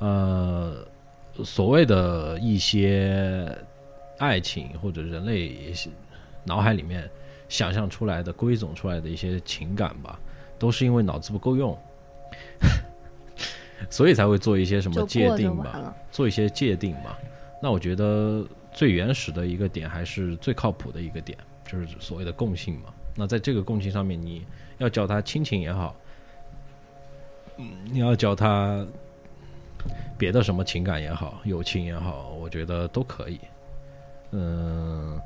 [0.00, 0.84] 呃，
[1.44, 3.48] 所谓的一些
[4.18, 5.72] 爱情或者人类
[6.42, 7.08] 脑海里面
[7.48, 10.18] 想象出来的、归总出来的一些情感吧，
[10.58, 11.78] 都是因为脑子不够用，
[13.90, 15.94] 所以才会做一些什么界定吧。
[16.10, 17.18] 做一些界定吧。
[17.62, 21.36] 那我觉得最原始的一个点，还是最靠谱的一个点，
[21.66, 22.92] 就是所谓的共性嘛。
[23.14, 24.44] 那在这个共性上面，你
[24.78, 25.96] 要叫它亲情也好，
[27.56, 28.86] 嗯，你要叫它
[30.18, 33.40] 别的什么情感也好，友情也好，我觉得都可以。
[34.32, 35.18] 嗯，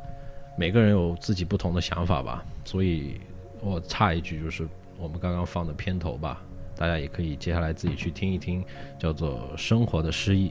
[0.57, 3.21] 每个人有自己不同的想法吧，所以
[3.61, 6.41] 我插一句，就是我们刚刚放的片头吧，
[6.81, 8.65] 大家也可以接下来自己去听一听，
[8.99, 10.49] 叫做《生活的诗意》。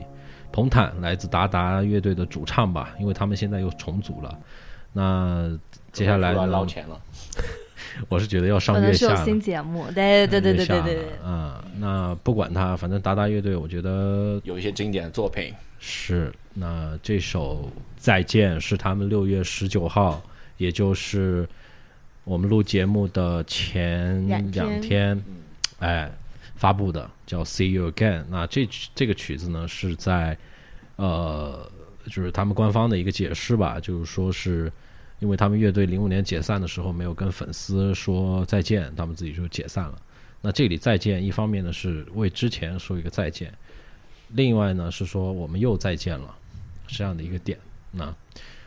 [0.51, 4.37] 彭坦来自达达乐队的主唱吧，因为他们现在又重组了。
[4.93, 5.57] 那
[5.91, 7.01] 接下来捞钱了，
[8.09, 9.25] 我是觉得要上可能是有月下。
[9.25, 11.05] 新节目，对对对对对对对。
[11.25, 16.31] 嗯，那不管他，反正达达乐队，我觉得有一些经典的作品，是。
[16.53, 20.21] 那这首《再见》是他们六月十九号，
[20.57, 21.47] 也就是
[22.23, 25.23] 我们录节目的前两天两天，
[25.79, 26.11] 哎，
[26.59, 28.19] 发布的，叫《See You Again》。
[28.29, 30.37] 那这这个曲子呢，是在
[30.97, 31.65] 呃，
[32.05, 34.69] 就是他们官方的一个解释吧，就是说是
[35.19, 39.97] 因为他们乐队零五年解散的时候没有跟粉丝说再见，他们自己就解散了。
[40.41, 43.53] 那这里再见，一方面呢是为之前说一个再见，
[44.29, 46.35] 另外呢是说我们又再见了，
[46.87, 47.57] 这样的一个点。
[47.91, 48.13] 那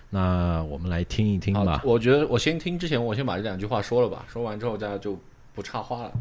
[0.08, 1.82] 那我们来听一听吧，。
[1.84, 5.18] 我觉得我先听之前，我先把这两句话说了吧，说完之后大家就
[5.54, 6.12] 不插话了。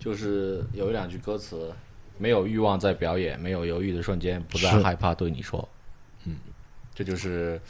[0.00, 1.72] 就是有一两句歌词，
[2.18, 5.68] 没有欲望在表演，没有犹豫的瞬间，不再害怕对你说，
[6.24, 6.36] 嗯，
[6.94, 7.60] 这就是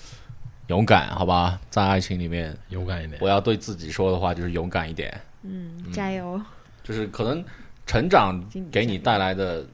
[0.68, 1.60] 勇敢，好吧？
[1.68, 3.28] 在爱情里面，勇敢一点我。
[3.28, 6.40] 要对自己说的话就是勇敢一点，嗯，加油！
[6.84, 7.44] 就是可能
[7.84, 9.66] 成长给你带来的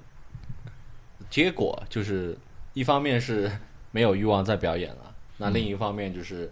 [1.28, 2.36] 结果，就是
[2.72, 3.50] 一方面是
[3.92, 6.50] 没有欲望在表演了，那另一方面就是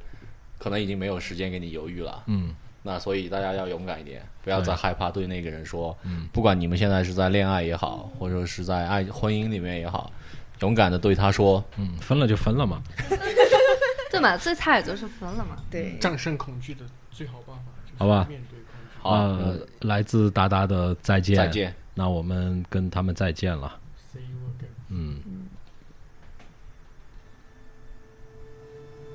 [0.59, 2.23] 可能已经没有时间给你犹豫了。
[2.27, 2.55] 嗯，
[2.87, 5.97] 那所以大家要勇敢一点，不要再害怕对那个人说，
[6.33, 10.13] 不管你们现在是在恋爱也好，或者是在爱婚姻里面也好，
[10.61, 12.83] 勇敢的对他说，嗯，分了就分了嘛。
[14.13, 15.57] 对嘛，最差也就是分了嘛。
[15.71, 18.59] 对，战胜恐惧的最好办法就是好吧面对。
[19.01, 21.75] 好，呃，来自达达的再见，再见。
[21.95, 23.81] 那我们跟他们再见了。
[24.13, 24.69] See you again.
[24.89, 25.21] 嗯。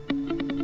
[0.10, 0.59] 多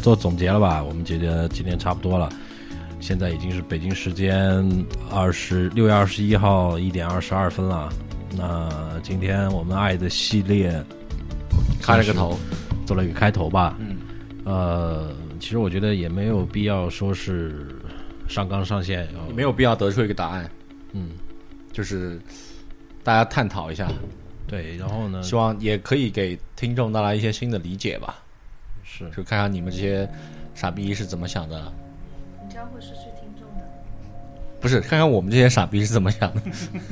[0.00, 0.82] 做总结了吧？
[0.82, 2.28] 我们觉得今天差不多了，
[2.98, 4.64] 现在已经是北京时间
[5.10, 7.92] 二十六月二十一号一点二十二分了。
[8.36, 10.82] 那今天我们爱的系列
[11.82, 12.38] 开了个头，
[12.86, 13.76] 做了一个开头吧。
[13.80, 13.98] 嗯，
[14.44, 17.76] 呃，其实我觉得也没有必要说是
[18.28, 20.48] 上纲上线，也没有必要得出一个答案，
[20.92, 21.10] 嗯，
[21.72, 22.20] 就是
[23.02, 23.90] 大家探讨一下，
[24.46, 28.19] 对，然后呢希望也可以给听众带来一些新的理解吧，
[29.06, 30.08] 是就看看你们这些
[30.54, 31.72] 傻逼是怎么想的，
[32.42, 33.66] 你这样会失去听众的。
[34.60, 36.40] 不是看看我们这些傻逼是怎么想的。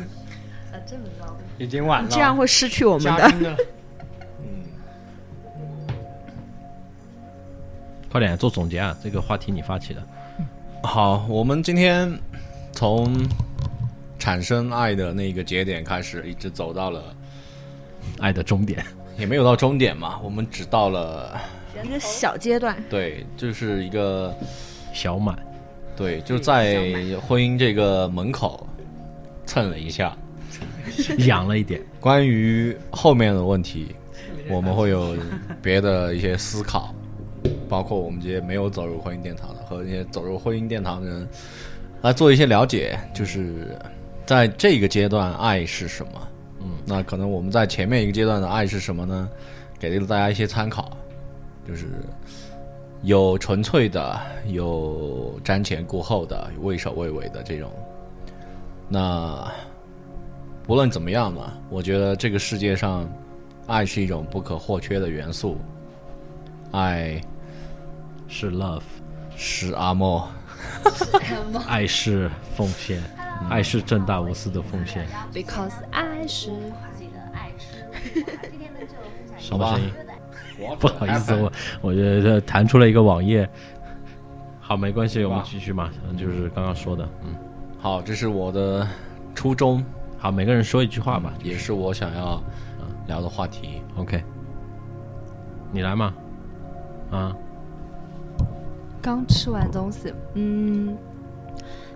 [0.72, 1.36] 啊，这么高。
[1.58, 3.56] 已经晚了，这样会失去我们的。
[4.40, 4.64] 嗯？
[8.10, 8.96] 快点做总结啊！
[9.02, 10.02] 这个话题你发起的，
[10.82, 12.10] 好，我们今天
[12.72, 13.14] 从
[14.18, 17.02] 产生爱的那个节点开始，一直走到了，
[18.18, 18.82] 爱的终点。
[19.18, 21.38] 也没有到终点嘛，我们只到了，
[21.84, 24.34] 一个小阶段，对，就是一个，
[24.92, 25.38] 小满，
[25.96, 26.92] 对，就在
[27.26, 28.66] 婚姻这个门口
[29.46, 30.16] 蹭了一下。
[31.26, 33.94] 痒了一点，关于后面的问题，
[34.48, 35.14] 我们会有
[35.62, 36.92] 别的一些思考，
[37.68, 41.28] 包括我们这些没有走入婚姻殿堂的和那些走入婚姻殿堂的人，
[42.00, 43.78] 来做一些了解，就是
[44.24, 46.28] 在这个阶段爱是什么。
[46.60, 49.28] 嗯，那可能我们在前面一个阶段的爱是什么呢？
[49.78, 50.96] 给了大家一些参考，
[51.68, 51.86] 就是
[53.02, 57.70] 有纯粹的，有瞻前顾后的，畏首畏尾的这种。
[58.88, 59.46] 那
[60.64, 63.06] 不论怎么样嘛，我觉得这个世界上，
[63.66, 65.58] 爱是一种不可或缺的元素。
[66.72, 67.20] 爱
[68.28, 68.82] 是 love，
[69.36, 70.26] 是阿莫，
[71.66, 73.02] 爱是奉献，
[73.50, 75.06] 爱是正大无私的奉献。
[75.34, 76.50] Because 爱是
[79.38, 79.92] 什么声音？
[80.78, 83.48] 不好意思，我我觉得弹出了一个网页。
[84.60, 87.34] 好，没关系，我们继续嘛，嗯就是刚刚说的，嗯，
[87.78, 88.86] 好，这是我的
[89.34, 89.82] 初衷，
[90.18, 92.42] 好，每个人说一句话吧，也是我想要
[93.06, 93.80] 聊的话题。
[93.96, 94.22] OK，
[95.72, 96.12] 你来嘛，
[97.10, 97.34] 啊，
[99.00, 100.94] 刚吃完东西，嗯，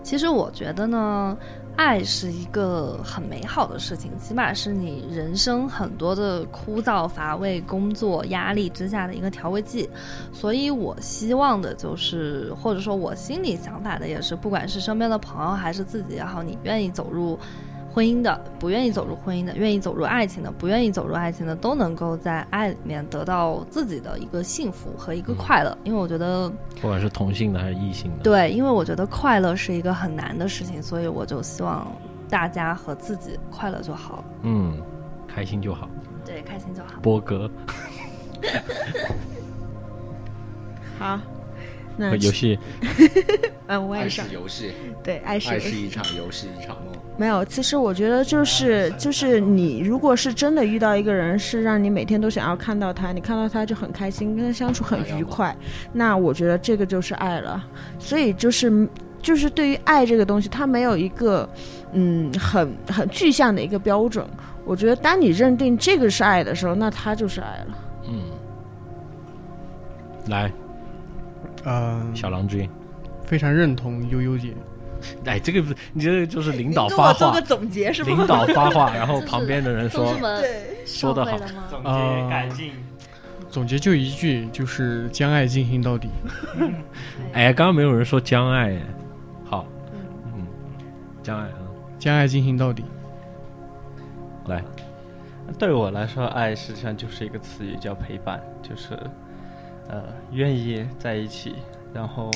[0.01, 1.37] 其实我觉得呢，
[1.75, 9.89] 爱是一个很美好的事情，起码是你人生很多的枯燥乏味、工作压力之下的一个调味剂。
[10.31, 17.37] 所以我希望的就是，或者说我心里想法的也是，不管是身边的朋友还是自己也好，你愿意走入。
[17.93, 25.77] 婚姻的，不愿意走入婚姻的，愿意走入爱情的，不愿意走入爱情的，都能够在爱里面得到自己的一个幸福和一个快乐。
[25.83, 26.49] 因为我觉得
[26.81, 31.85] 不管是同性的还是异性的，，对，因为我觉得快乐是一个很难的事情，所以我就希望
[32.27, 34.81] 大家和自己快乐就好，嗯，
[35.27, 35.87] 开心就好。
[36.25, 36.99] 对，开心就好。
[36.99, 37.47] 波哥
[40.97, 41.19] 好，
[41.95, 42.57] 那游戏，
[43.67, 44.71] 嗯，我也爱上是游戏，
[45.03, 46.93] 对爱是爱是一场游戏，一场梦。
[47.15, 55.55] 没有，其实我觉得就是就是你如果是真的遇到一个人，是让你每天都想要看到他，你看到他就很开心，跟他相处很愉快，
[55.91, 57.63] 那我觉得这个就是爱了。
[57.99, 58.89] 所以就是
[59.21, 61.47] 就是对于爱这个东西，它没有一个
[61.91, 64.25] 嗯很很具象的一个标准。
[64.65, 67.77] 我觉得当你认定这个是爱的时候，那他就是爱了。
[68.07, 68.23] 嗯，
[70.29, 70.51] 来，
[71.65, 72.69] 嗯、小郎君，
[73.25, 74.53] 非常认同悠悠姐。
[75.25, 80.43] 哎，这个不是你这个就是领导发话，总结是领导发话， 然后旁边的人说同志们
[80.85, 81.37] 说的好？
[81.69, 82.71] 总啊结改进，
[83.49, 86.07] 总结就一句，就是将爱进行到底。
[87.33, 88.81] 哎，刚刚没有人说将爱，哎
[89.43, 89.65] 好，
[90.33, 90.47] 嗯，
[91.21, 91.53] 将爱，啊
[91.99, 92.85] 将爱进行到底。
[94.47, 94.63] 来，
[95.59, 98.97] 对我来说，爱实际上就是一个词语，叫陪伴，就是
[99.93, 101.53] 呃愿意在一起，
[101.93, 102.31] 然后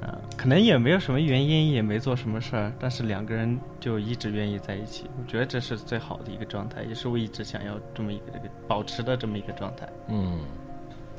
[0.00, 9.86] 呃可能也没有什么原因，也没做什么事儿，但是两个人就一直愿意在一起，我觉得这是最好的一个状态，也是我一直想要这么一个这个保持的这么一个状态。
[10.08, 10.38] 嗯，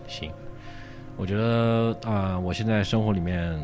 [0.07, 0.31] 行，
[1.18, 3.56] 我觉得啊、我现在生活里面、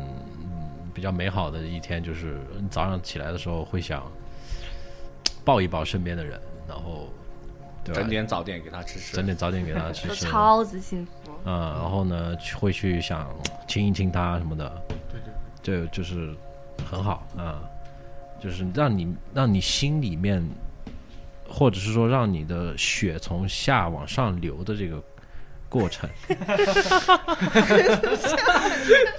[0.94, 2.38] 比较美好的一天就是
[2.70, 4.04] 早上起来的时候会想
[5.44, 7.08] 抱一抱身边的人，然后
[7.88, 8.10] 对吧整？
[8.10, 9.24] 点早点给他吃吃整。
[9.24, 11.12] 点早点给他吃吃，超级幸福。
[11.44, 13.28] 嗯，然后呢，会去想
[13.66, 15.32] 亲一亲他什么的，对对，
[15.62, 16.34] 就就是
[16.90, 17.60] 很好啊、
[18.40, 20.46] 就是让你让你心里面，
[21.48, 25.02] 或者是说让你的血从下往上流的这个
[25.68, 26.08] 过程，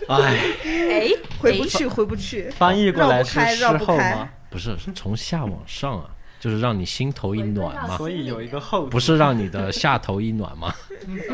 [0.10, 1.10] 哎，哎，
[1.40, 2.50] 回不去，回不去。
[2.52, 4.30] 翻译过来是绕不开事绕不开后吗？
[4.50, 6.10] 不是是从下往上啊，
[6.40, 10.74] 就是让你心头一暖嘛，所以有一个后不是让你的下头一暖吗？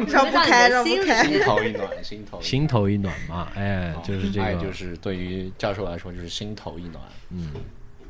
[0.07, 1.23] 绕不开，绕不开。
[1.23, 7.03] 心头一暖，心头一暖心头一暖嘛，哎，就是这个，爱就是对于教授来说就是心头一暖。
[7.29, 7.51] 嗯，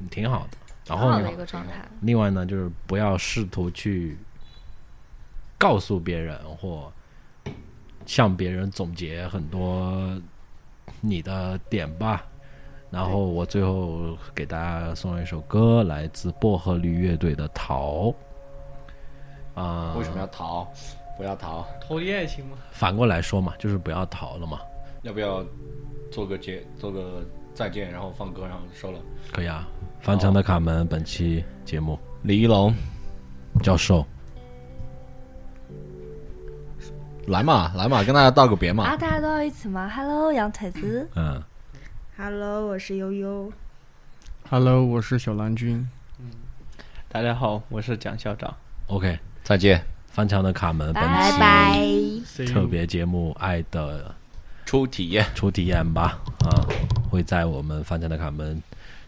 [0.09, 0.57] 挺好的。
[0.87, 1.73] 然后呢很好的一，个状态。
[2.01, 4.17] 另外呢，就是不要试图去
[5.57, 6.91] 告诉别人或
[8.05, 10.17] 向别人总结很多
[11.01, 12.23] 你的点吧。
[12.95, 18.03] 然后我最后给大家送了一首歌，来自薄荷绿乐队的《逃》。
[19.53, 20.65] 啊、为什么要逃？
[21.17, 22.57] 不要逃，脱离爱情吗？
[22.71, 24.61] 反过来说嘛，就是不要逃了嘛，
[25.01, 25.43] 要不要
[26.09, 27.21] 做个结，做个
[27.53, 28.99] 再见，然后放歌，然后收了。
[29.33, 29.67] 可以啊。
[29.99, 32.73] 翻墙的卡门，本期节目李一龙，
[33.61, 34.05] 教授，
[37.27, 38.85] 来嘛，来嘛，跟大家道个别嘛。
[38.85, 41.09] 啊，大家都要一起吗？Hello，羊腿子。
[41.15, 41.43] 嗯，
[42.17, 43.51] Hello，我是悠悠。
[44.49, 45.85] Hello，我是小蓝君。
[47.09, 48.55] 大家好，我是蒋校长。
[48.87, 51.01] OK，再见，翻墙的卡门，拜
[51.37, 51.77] 拜。
[52.47, 54.15] 特别节目《爱的
[54.65, 55.25] 初体验。
[55.35, 56.63] 初体验》吧，啊，
[57.11, 58.63] 会在我们翻墙的卡门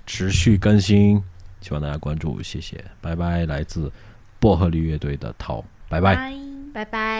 [0.05, 1.23] 持续更新，
[1.61, 3.45] 希望大家关注，谢谢，拜拜。
[3.45, 3.89] 来自
[4.37, 6.13] 薄荷绿乐队的涛，拜拜。
[6.73, 6.83] 拜。
[6.83, 7.17] 拜